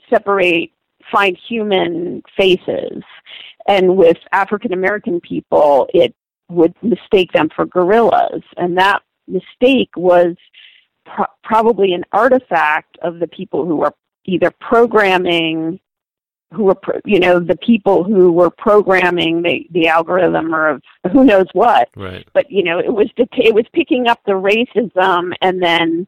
separate 0.09 0.73
find 1.11 1.37
human 1.37 2.23
faces, 2.37 3.03
and 3.69 3.97
with 3.97 4.19
African 4.33 4.73
American 4.73 5.21
people, 5.21 5.89
it 5.93 6.15
would 6.49 6.75
mistake 6.83 7.33
them 7.33 7.49
for 7.55 7.67
gorillas, 7.67 8.43
and 8.57 8.79
that 8.79 9.03
mistake 9.29 9.91
was 9.97 10.37
pro- 11.15 11.27
probably 11.43 11.93
an 11.93 12.05
artifact 12.13 12.99
of 13.03 13.19
the 13.19 13.29
people 13.29 13.65
who 13.65 13.77
were 13.77 13.93
either 14.25 14.51
programming 14.61 15.79
who 16.53 16.65
were 16.65 16.75
pro- 16.75 17.01
you 17.05 17.19
know 17.19 17.41
the 17.41 17.57
people 17.57 18.05
who 18.05 18.31
were 18.33 18.51
programming 18.51 19.43
the 19.43 19.67
the 19.73 19.89
algorithm 19.89 20.55
or 20.55 20.69
of 20.69 20.83
who 21.13 21.25
knows 21.25 21.47
what 21.53 21.89
Right. 21.97 22.27
but 22.33 22.51
you 22.51 22.63
know 22.63 22.79
it 22.79 22.93
was 22.93 23.09
it 23.17 23.55
was 23.55 23.65
picking 23.73 24.07
up 24.09 24.21
the 24.27 24.33
racism 24.33 25.33
and 25.41 25.63
then 25.63 26.07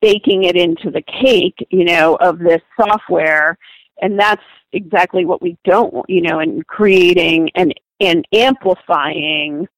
baking 0.00 0.44
it 0.44 0.56
into 0.56 0.90
the 0.90 1.02
cake 1.02 1.66
you 1.70 1.84
know 1.84 2.16
of 2.16 2.38
this 2.38 2.62
software 2.80 3.56
and 4.02 4.18
that's 4.18 4.42
exactly 4.72 5.24
what 5.24 5.42
we 5.42 5.56
don't 5.64 5.92
want 5.92 6.10
you 6.10 6.22
know 6.22 6.40
and 6.40 6.66
creating 6.66 7.50
and 7.54 7.72
and 8.00 8.26
amplifying 8.32 9.68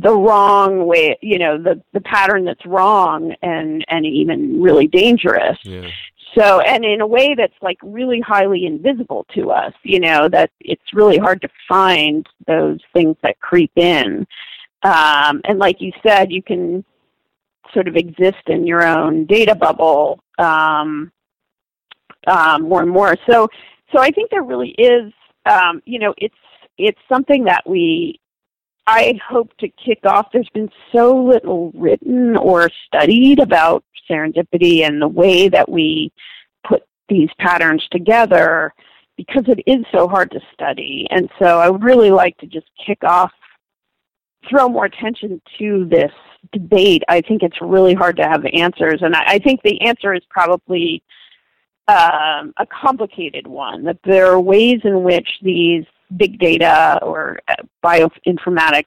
the 0.00 0.14
wrong 0.14 0.86
way 0.86 1.16
you 1.22 1.38
know 1.38 1.56
the 1.60 1.80
the 1.92 2.00
pattern 2.00 2.44
that's 2.44 2.64
wrong 2.66 3.34
and 3.42 3.84
and 3.88 4.04
even 4.06 4.60
really 4.62 4.86
dangerous 4.86 5.58
Yeah. 5.64 5.88
so, 6.36 6.60
and 6.60 6.84
in 6.84 7.00
a 7.00 7.06
way 7.06 7.34
that's 7.34 7.60
like 7.62 7.78
really 7.82 8.20
highly 8.20 8.66
invisible 8.66 9.26
to 9.34 9.50
us, 9.50 9.72
you 9.82 9.98
know, 9.98 10.28
that 10.28 10.50
it's 10.60 10.92
really 10.92 11.16
hard 11.18 11.40
to 11.42 11.48
find 11.68 12.26
those 12.46 12.80
things 12.92 13.16
that 13.22 13.40
creep 13.40 13.72
in. 13.76 14.26
Um, 14.82 15.40
and 15.44 15.58
like 15.58 15.80
you 15.80 15.90
said, 16.06 16.30
you 16.30 16.42
can 16.42 16.84
sort 17.72 17.88
of 17.88 17.96
exist 17.96 18.44
in 18.46 18.66
your 18.66 18.82
own 18.86 19.24
data 19.26 19.54
bubble 19.54 20.20
um, 20.38 21.10
um, 22.26 22.62
more 22.68 22.82
and 22.82 22.90
more. 22.90 23.16
So, 23.28 23.48
so 23.92 24.00
I 24.00 24.10
think 24.10 24.30
there 24.30 24.42
really 24.42 24.74
is, 24.78 25.12
um, 25.46 25.82
you 25.86 25.98
know, 25.98 26.14
it's 26.18 26.34
it's 26.76 27.00
something 27.08 27.44
that 27.44 27.68
we 27.68 28.20
I 28.90 29.20
hope 29.28 29.54
to 29.58 29.68
kick 29.68 29.98
off. 30.06 30.28
There's 30.32 30.48
been 30.54 30.70
so 30.92 31.14
little 31.14 31.70
written 31.74 32.38
or 32.38 32.70
studied 32.86 33.38
about 33.38 33.84
serendipity 34.10 34.80
and 34.82 35.02
the 35.02 35.06
way 35.06 35.50
that 35.50 35.68
we 35.68 36.10
put 36.66 36.82
these 37.10 37.28
patterns 37.38 37.86
together 37.90 38.72
because 39.18 39.44
it 39.46 39.62
is 39.66 39.84
so 39.92 40.08
hard 40.08 40.30
to 40.30 40.40
study. 40.54 41.06
And 41.10 41.28
so 41.38 41.60
I 41.60 41.68
would 41.68 41.84
really 41.84 42.10
like 42.10 42.38
to 42.38 42.46
just 42.46 42.66
kick 42.86 43.04
off, 43.04 43.30
throw 44.48 44.70
more 44.70 44.86
attention 44.86 45.42
to 45.58 45.84
this 45.90 46.12
debate. 46.52 47.02
I 47.10 47.20
think 47.20 47.42
it's 47.42 47.60
really 47.60 47.92
hard 47.92 48.16
to 48.16 48.22
have 48.22 48.46
answers. 48.54 49.02
And 49.02 49.14
I, 49.14 49.24
I 49.34 49.38
think 49.38 49.60
the 49.62 49.82
answer 49.82 50.14
is 50.14 50.22
probably 50.30 51.02
um, 51.88 52.54
a 52.56 52.66
complicated 52.72 53.46
one, 53.46 53.84
that 53.84 53.98
there 54.02 54.32
are 54.32 54.40
ways 54.40 54.80
in 54.84 55.02
which 55.02 55.28
these 55.42 55.84
big 56.16 56.38
data 56.38 56.98
or 57.02 57.38
uh, 57.48 57.54
bioinformatics 57.84 58.84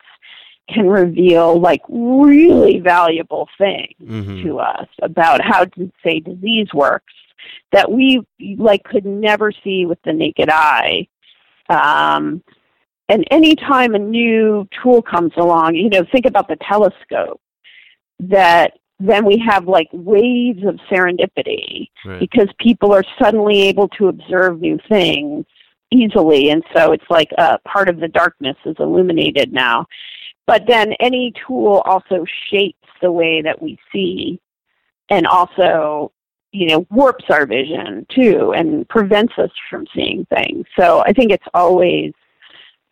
can 0.70 0.88
reveal 0.88 1.60
like 1.60 1.82
really 1.90 2.80
valuable 2.80 3.48
things 3.58 3.94
Mhm. 4.02 4.44
to 4.44 4.60
us 4.60 4.88
about 5.02 5.42
how 5.42 5.66
to 5.66 5.92
say 6.04 6.20
disease 6.20 6.68
works 6.74 7.14
that 7.72 7.92
we 7.92 8.22
like 8.58 8.84
could 8.84 9.06
never 9.06 9.52
see 9.64 9.86
with 9.86 10.02
the 10.04 10.14
naked 10.14 10.50
eye 10.50 11.08
Um, 11.70 12.44
and 13.08 13.26
anytime 13.32 13.94
a 13.96 14.00
new 14.00 14.68
tool 14.82 15.02
comes 15.02 15.32
along, 15.38 15.76
you 15.76 15.90
know, 15.90 16.04
think 16.12 16.26
about 16.26 16.48
the 16.48 16.58
telescope, 16.58 17.40
that 18.20 18.74
then 19.00 19.26
we 19.26 19.38
have 19.38 19.68
like 19.68 19.88
waves 19.92 20.64
of 20.66 20.76
serendipity 20.90 21.88
Right. 22.06 22.20
because 22.20 22.50
people 22.60 22.94
are 22.94 23.04
suddenly 23.22 23.62
able 23.64 23.88
to 23.98 24.08
observe 24.10 24.60
new 24.62 24.78
things 24.90 25.46
easily. 25.92 26.50
And 26.50 26.64
so 26.76 26.94
it's 26.94 27.10
like 27.10 27.32
a 27.38 27.60
part 27.60 27.90
of 27.90 28.00
the 28.00 28.08
darkness 28.08 28.58
is 28.66 28.76
illuminated 28.80 29.52
now. 29.54 29.86
But 30.48 30.66
then 30.68 30.94
any 31.00 31.34
tool 31.46 31.82
also 31.86 32.26
shapes 32.50 32.88
the 33.02 33.12
way 33.12 33.42
that 33.42 33.62
we 33.62 33.78
see 33.92 34.40
and 35.10 35.28
also, 35.28 36.12
you 36.52 36.68
know, 36.68 36.86
warps 36.90 37.26
our 37.30 37.46
vision 37.46 38.06
too 38.14 38.54
and 38.56 38.88
prevents 38.90 39.34
us 39.38 39.52
from 39.70 39.86
seeing 39.96 40.26
things. 40.34 40.66
So 40.78 41.04
I 41.06 41.14
think 41.14 41.32
it's 41.32 41.48
always 41.54 42.14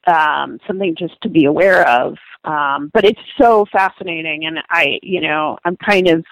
um, 0.08 0.60
something 0.68 0.96
just 0.98 1.20
to 1.22 1.30
be 1.30 1.46
aware 1.46 1.88
of. 1.88 2.18
Um, 2.46 2.90
but 2.94 3.04
it's 3.04 3.20
so 3.40 3.66
fascinating, 3.72 4.46
and 4.46 4.60
I, 4.70 5.00
you 5.04 5.20
know, 5.20 5.58
I'm 5.66 5.76
kind 5.76 6.08
of, 6.08 6.24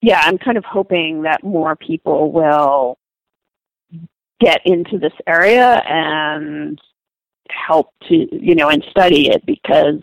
yeah, 0.00 0.22
I'm 0.24 0.38
kind 0.38 0.56
of 0.56 0.64
hoping 0.64 1.22
that 1.22 1.44
more 1.44 1.76
people 1.76 2.32
will 2.32 2.98
get 4.40 4.60
into 4.64 4.98
this 4.98 5.12
area 5.26 5.82
and 5.88 6.80
help 7.50 7.92
to, 8.08 8.14
you 8.34 8.54
know, 8.54 8.68
and 8.68 8.84
study 8.90 9.28
it 9.28 9.44
because 9.46 10.00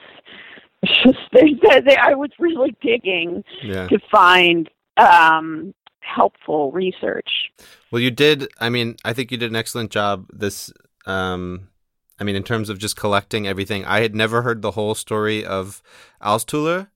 just 0.85 1.17
they, 1.33 1.53
they, 1.81 1.95
I 1.95 2.13
was 2.13 2.29
really 2.39 2.75
digging 2.81 3.43
Yeah. 3.63 3.87
to 3.87 3.99
find 4.11 4.69
um, 4.97 5.73
helpful 5.99 6.71
research. 6.71 7.29
Well, 7.91 8.01
you 8.01 8.11
did. 8.11 8.47
I 8.59 8.69
mean, 8.69 8.95
I 9.03 9.13
think 9.13 9.31
you 9.31 9.37
did 9.37 9.49
an 9.49 9.55
excellent 9.55 9.91
job. 9.91 10.27
This, 10.31 10.71
um, 11.05 11.69
I 12.19 12.23
mean, 12.23 12.35
in 12.35 12.43
terms 12.43 12.69
of 12.69 12.77
just 12.79 12.95
collecting 12.95 13.47
everything, 13.47 13.83
I 13.85 14.01
had 14.01 14.15
never 14.15 14.41
heard 14.41 14.61
the 14.61 14.71
whole 14.71 14.95
story 14.95 15.45
of 15.45 15.81
Altshuller, 16.21 16.87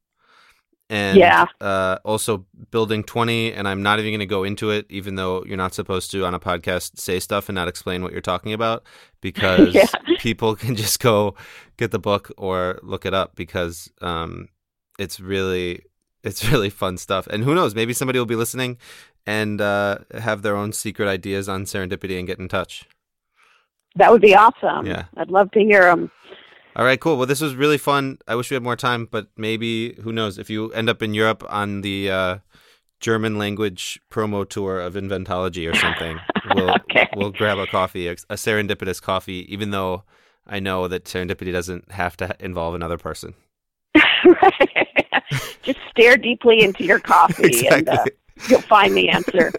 and 0.90 1.18
Yeah. 1.18 1.46
uh, 1.62 1.98
also 2.04 2.46
building 2.72 3.04
twenty. 3.04 3.54
And 3.54 3.68
I'm 3.68 3.82
not 3.84 4.00
even 4.00 4.12
going 4.12 4.20
to 4.20 4.26
go 4.26 4.44
into 4.44 4.72
it, 4.72 4.86
even 4.90 5.16
though 5.16 5.44
you're 5.46 5.58
not 5.58 5.74
supposed 5.74 6.12
to 6.12 6.26
on 6.26 6.34
a 6.34 6.40
podcast 6.40 7.00
say 7.00 7.20
stuff 7.20 7.50
and 7.50 7.56
not 7.56 7.68
explain 7.68 8.02
what 8.04 8.12
you're 8.12 8.22
talking 8.22 8.54
about, 8.54 8.84
because 9.22 9.74
Yeah. 9.74 9.86
people 10.20 10.56
can 10.56 10.76
just 10.76 11.00
go 11.00 11.36
get 11.78 11.92
the 11.92 12.00
book 12.00 12.32
or 12.38 12.80
look 12.84 13.06
it 13.06 13.14
up 13.14 13.36
because 13.36 13.90
um, 14.02 14.50
it's 14.98 15.20
really 15.20 15.84
it's 16.24 16.50
really 16.52 16.70
fun 16.70 16.98
stuff. 16.98 17.28
And 17.28 17.44
who 17.44 17.56
knows, 17.56 17.76
maybe 17.76 17.94
somebody 17.94 18.20
will 18.20 18.26
be 18.26 18.36
listening 18.36 18.78
and 19.26 19.62
uh, 19.62 20.00
have 20.20 20.42
their 20.42 20.56
own 20.56 20.74
secret 20.74 21.08
ideas 21.08 21.48
on 21.48 21.66
serendipity 21.66 22.18
and 22.18 22.28
get 22.28 22.40
in 22.40 22.48
touch. 22.48 22.86
That 23.96 24.12
would 24.12 24.22
be 24.22 24.36
awesome. 24.36 24.86
Yeah. 24.86 25.06
I'd 25.18 25.30
love 25.32 25.52
to 25.52 25.60
hear 25.60 25.84
them. 25.84 26.12
All 26.80 26.86
right, 26.86 26.98
cool. 26.98 27.18
Well, 27.18 27.26
this 27.26 27.42
was 27.42 27.56
really 27.56 27.78
fun. 27.78 28.20
I 28.26 28.36
wish 28.36 28.50
we 28.50 28.54
had 28.54 28.64
more 28.64 28.78
time, 28.78 29.06
but 29.12 29.28
maybe 29.36 29.96
who 30.02 30.14
knows 30.14 30.38
if 30.40 30.50
you 30.50 30.72
end 30.72 30.88
up 30.90 31.02
in 31.02 31.14
Europe 31.14 31.44
on 31.50 31.82
the 31.82 32.10
uh, 32.10 32.38
German 33.02 33.38
language 33.38 34.00
promo 34.10 34.48
tour 34.48 34.80
of 34.80 34.94
Inventology 34.94 35.70
or 35.70 35.76
something, 35.76 36.18
we'll 36.56 36.70
Okay. 36.90 37.10
we'll 37.18 37.32
grab 37.32 37.58
a 37.58 37.68
coffee, 37.68 38.08
a, 38.08 38.12
a 38.30 38.36
serendipitous 38.36 39.02
coffee, 39.02 39.46
even 39.54 39.72
though 39.72 40.04
I 40.48 40.62
know 40.62 40.88
that 40.88 41.04
serendipity 41.04 41.52
doesn't 41.52 41.92
have 41.92 42.16
to 42.16 42.34
involve 42.40 42.76
another 42.76 42.98
person. 42.98 43.34
Just 45.64 45.80
stare 45.92 46.16
deeply 46.16 46.64
into 46.64 46.86
your 46.86 47.00
coffee 47.00 47.68
and 47.68 47.90
uh, 47.90 48.06
you'll 48.48 48.62
find 48.62 48.96
the 48.96 49.10
answer. 49.10 49.52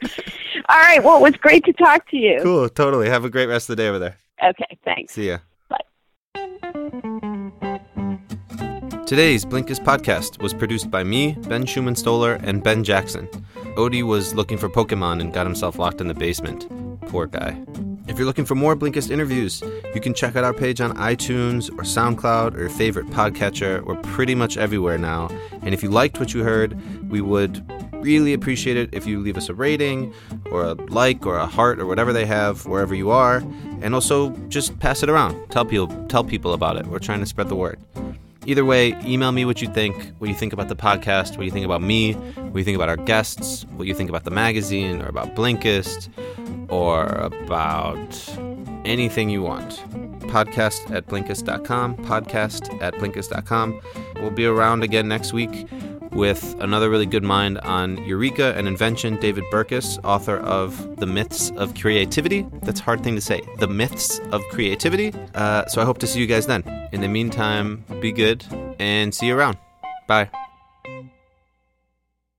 All 0.71 0.79
right. 0.79 1.05
Well, 1.05 1.19
it 1.19 1.23
was 1.23 1.37
great 1.37 1.67
to 1.67 1.75
talk 1.75 2.09
to 2.13 2.17
you. 2.17 2.39
Cool. 2.43 2.71
Totally. 2.71 3.11
Have 3.11 3.27
a 3.27 3.31
great 3.31 3.47
rest 3.47 3.69
of 3.69 3.77
the 3.77 3.83
day 3.83 3.89
over 3.89 3.99
there. 3.99 4.17
Okay. 4.43 4.79
Thanks. 4.87 5.13
See 5.13 5.29
ya. 5.29 5.39
Today's 9.11 9.45
Blinkist 9.45 9.85
podcast 9.85 10.41
was 10.41 10.55
produced 10.55 10.89
by 10.89 11.03
me, 11.03 11.33
Ben 11.49 11.67
Schumann 11.67 11.97
Stoller, 11.97 12.35
and 12.45 12.63
Ben 12.63 12.85
Jackson. 12.85 13.27
Odie 13.77 14.05
was 14.05 14.37
looking 14.37 14.57
for 14.57 14.69
Pokemon 14.69 15.21
and 15.21 15.33
got 15.33 15.47
himself 15.47 15.81
locked 15.81 16.01
in 16.01 16.07
the 16.07 16.15
basement. 16.15 16.69
Poor 17.09 17.27
guy. 17.27 17.61
If 18.07 18.19
you're 18.19 18.25
looking 18.25 18.45
for 18.45 18.55
more 18.55 18.77
Blinkist 18.77 19.11
interviews, 19.11 19.65
you 19.97 20.01
can 20.01 20.15
check 20.15 20.37
out 20.37 20.45
our 20.45 20.55
page 20.55 20.81
on 20.81 20.97
iTunes 20.97 21.71
or 21.71 21.83
SoundCloud 21.83 22.55
or 22.55 22.61
your 22.61 22.69
favorite 22.71 23.09
podcatcher. 23.09 23.85
We're 23.85 23.97
pretty 23.97 24.37
much 24.37 24.57
everywhere 24.57 24.97
now. 24.97 25.29
And 25.63 25.75
if 25.75 25.83
you 25.83 25.91
liked 25.91 26.21
what 26.21 26.33
you 26.33 26.45
heard, 26.45 26.79
we 27.11 27.21
would 27.21 27.69
really 27.95 28.33
appreciate 28.33 28.77
it 28.77 28.91
if 28.93 29.09
you 29.09 29.19
leave 29.19 29.37
us 29.37 29.49
a 29.49 29.55
rating 29.55 30.15
or 30.53 30.63
a 30.63 30.75
like 30.75 31.27
or 31.27 31.37
a 31.37 31.47
heart 31.47 31.81
or 31.81 31.87
whatever 31.87 32.13
they 32.13 32.27
have 32.27 32.65
wherever 32.65 32.95
you 32.95 33.11
are. 33.11 33.39
And 33.83 33.93
also 33.93 34.31
just 34.47 34.79
pass 34.79 35.03
it 35.03 35.09
around. 35.09 35.51
Tell 35.51 35.65
people 35.65 35.89
tell 36.07 36.23
people 36.23 36.53
about 36.53 36.77
it. 36.77 36.87
We're 36.87 37.01
trying 37.01 37.19
to 37.19 37.27
spread 37.27 37.49
the 37.49 37.57
word. 37.57 37.81
Either 38.47 38.65
way, 38.65 38.97
email 39.05 39.33
me 39.33 39.45
what 39.45 39.61
you 39.61 39.69
think, 39.69 40.13
what 40.19 40.29
you 40.29 40.35
think 40.35 40.53
about 40.53 40.69
the 40.69 40.77
podcast, 40.77 41.37
what 41.37 41.45
you 41.45 41.51
think 41.51 41.65
about 41.65 41.83
me, 41.83 42.15
what 42.15 42.59
you 42.59 42.65
think 42.65 42.77
about 42.77 42.89
our 42.89 42.97
guests, 42.97 43.67
what 43.77 43.87
you 43.87 43.95
think 43.95 44.09
about 44.09 44.25
the 44.25 44.31
magazine, 44.31 45.03
or 45.03 45.09
about 45.09 45.37
Blinkist, 45.37 46.09
or 46.69 47.05
about 47.07 48.39
anything 48.85 49.29
you 49.29 49.43
want. 49.43 49.71
Podcast 50.31 50.91
at 50.91 51.07
Blinkist.com, 51.07 51.97
podcast 51.99 52.83
at 52.83 52.95
Blinkist.com. 52.95 53.81
We'll 54.17 54.31
be 54.31 54.47
around 54.47 54.83
again 54.85 55.07
next 55.09 55.33
week 55.33 55.67
with 56.13 56.57
another 56.61 56.91
really 56.91 57.07
good 57.07 57.23
mind 57.23 57.59
on 57.59 58.03
Eureka 58.05 58.55
and 58.57 58.67
invention, 58.67 59.17
David 59.17 59.45
Burkus, 59.53 59.99
author 60.05 60.39
of 60.39 60.97
The 60.97 61.07
Myths 61.07 61.51
of 61.57 61.75
Creativity. 61.75 62.47
That's 62.63 62.81
a 62.81 62.83
hard 62.85 63.03
thing 63.03 63.15
to 63.15 63.21
say. 63.21 63.41
The 63.59 63.69
Myths 63.69 64.21
of 64.33 64.43
Creativity. 64.51 65.13
Uh, 65.35 65.67
so 65.67 65.81
I 65.81 65.85
hope 65.85 65.99
to 65.99 66.07
see 66.07 66.21
you 66.21 66.27
guys 66.27 66.47
then. 66.47 66.63
In 66.93 67.01
the 67.01 67.09
meantime, 67.09 67.85
be 68.01 68.13
good 68.13 68.45
and 68.79 69.15
see 69.15 69.27
you 69.27 69.37
around. 69.37 69.57
Bye. 70.07 70.31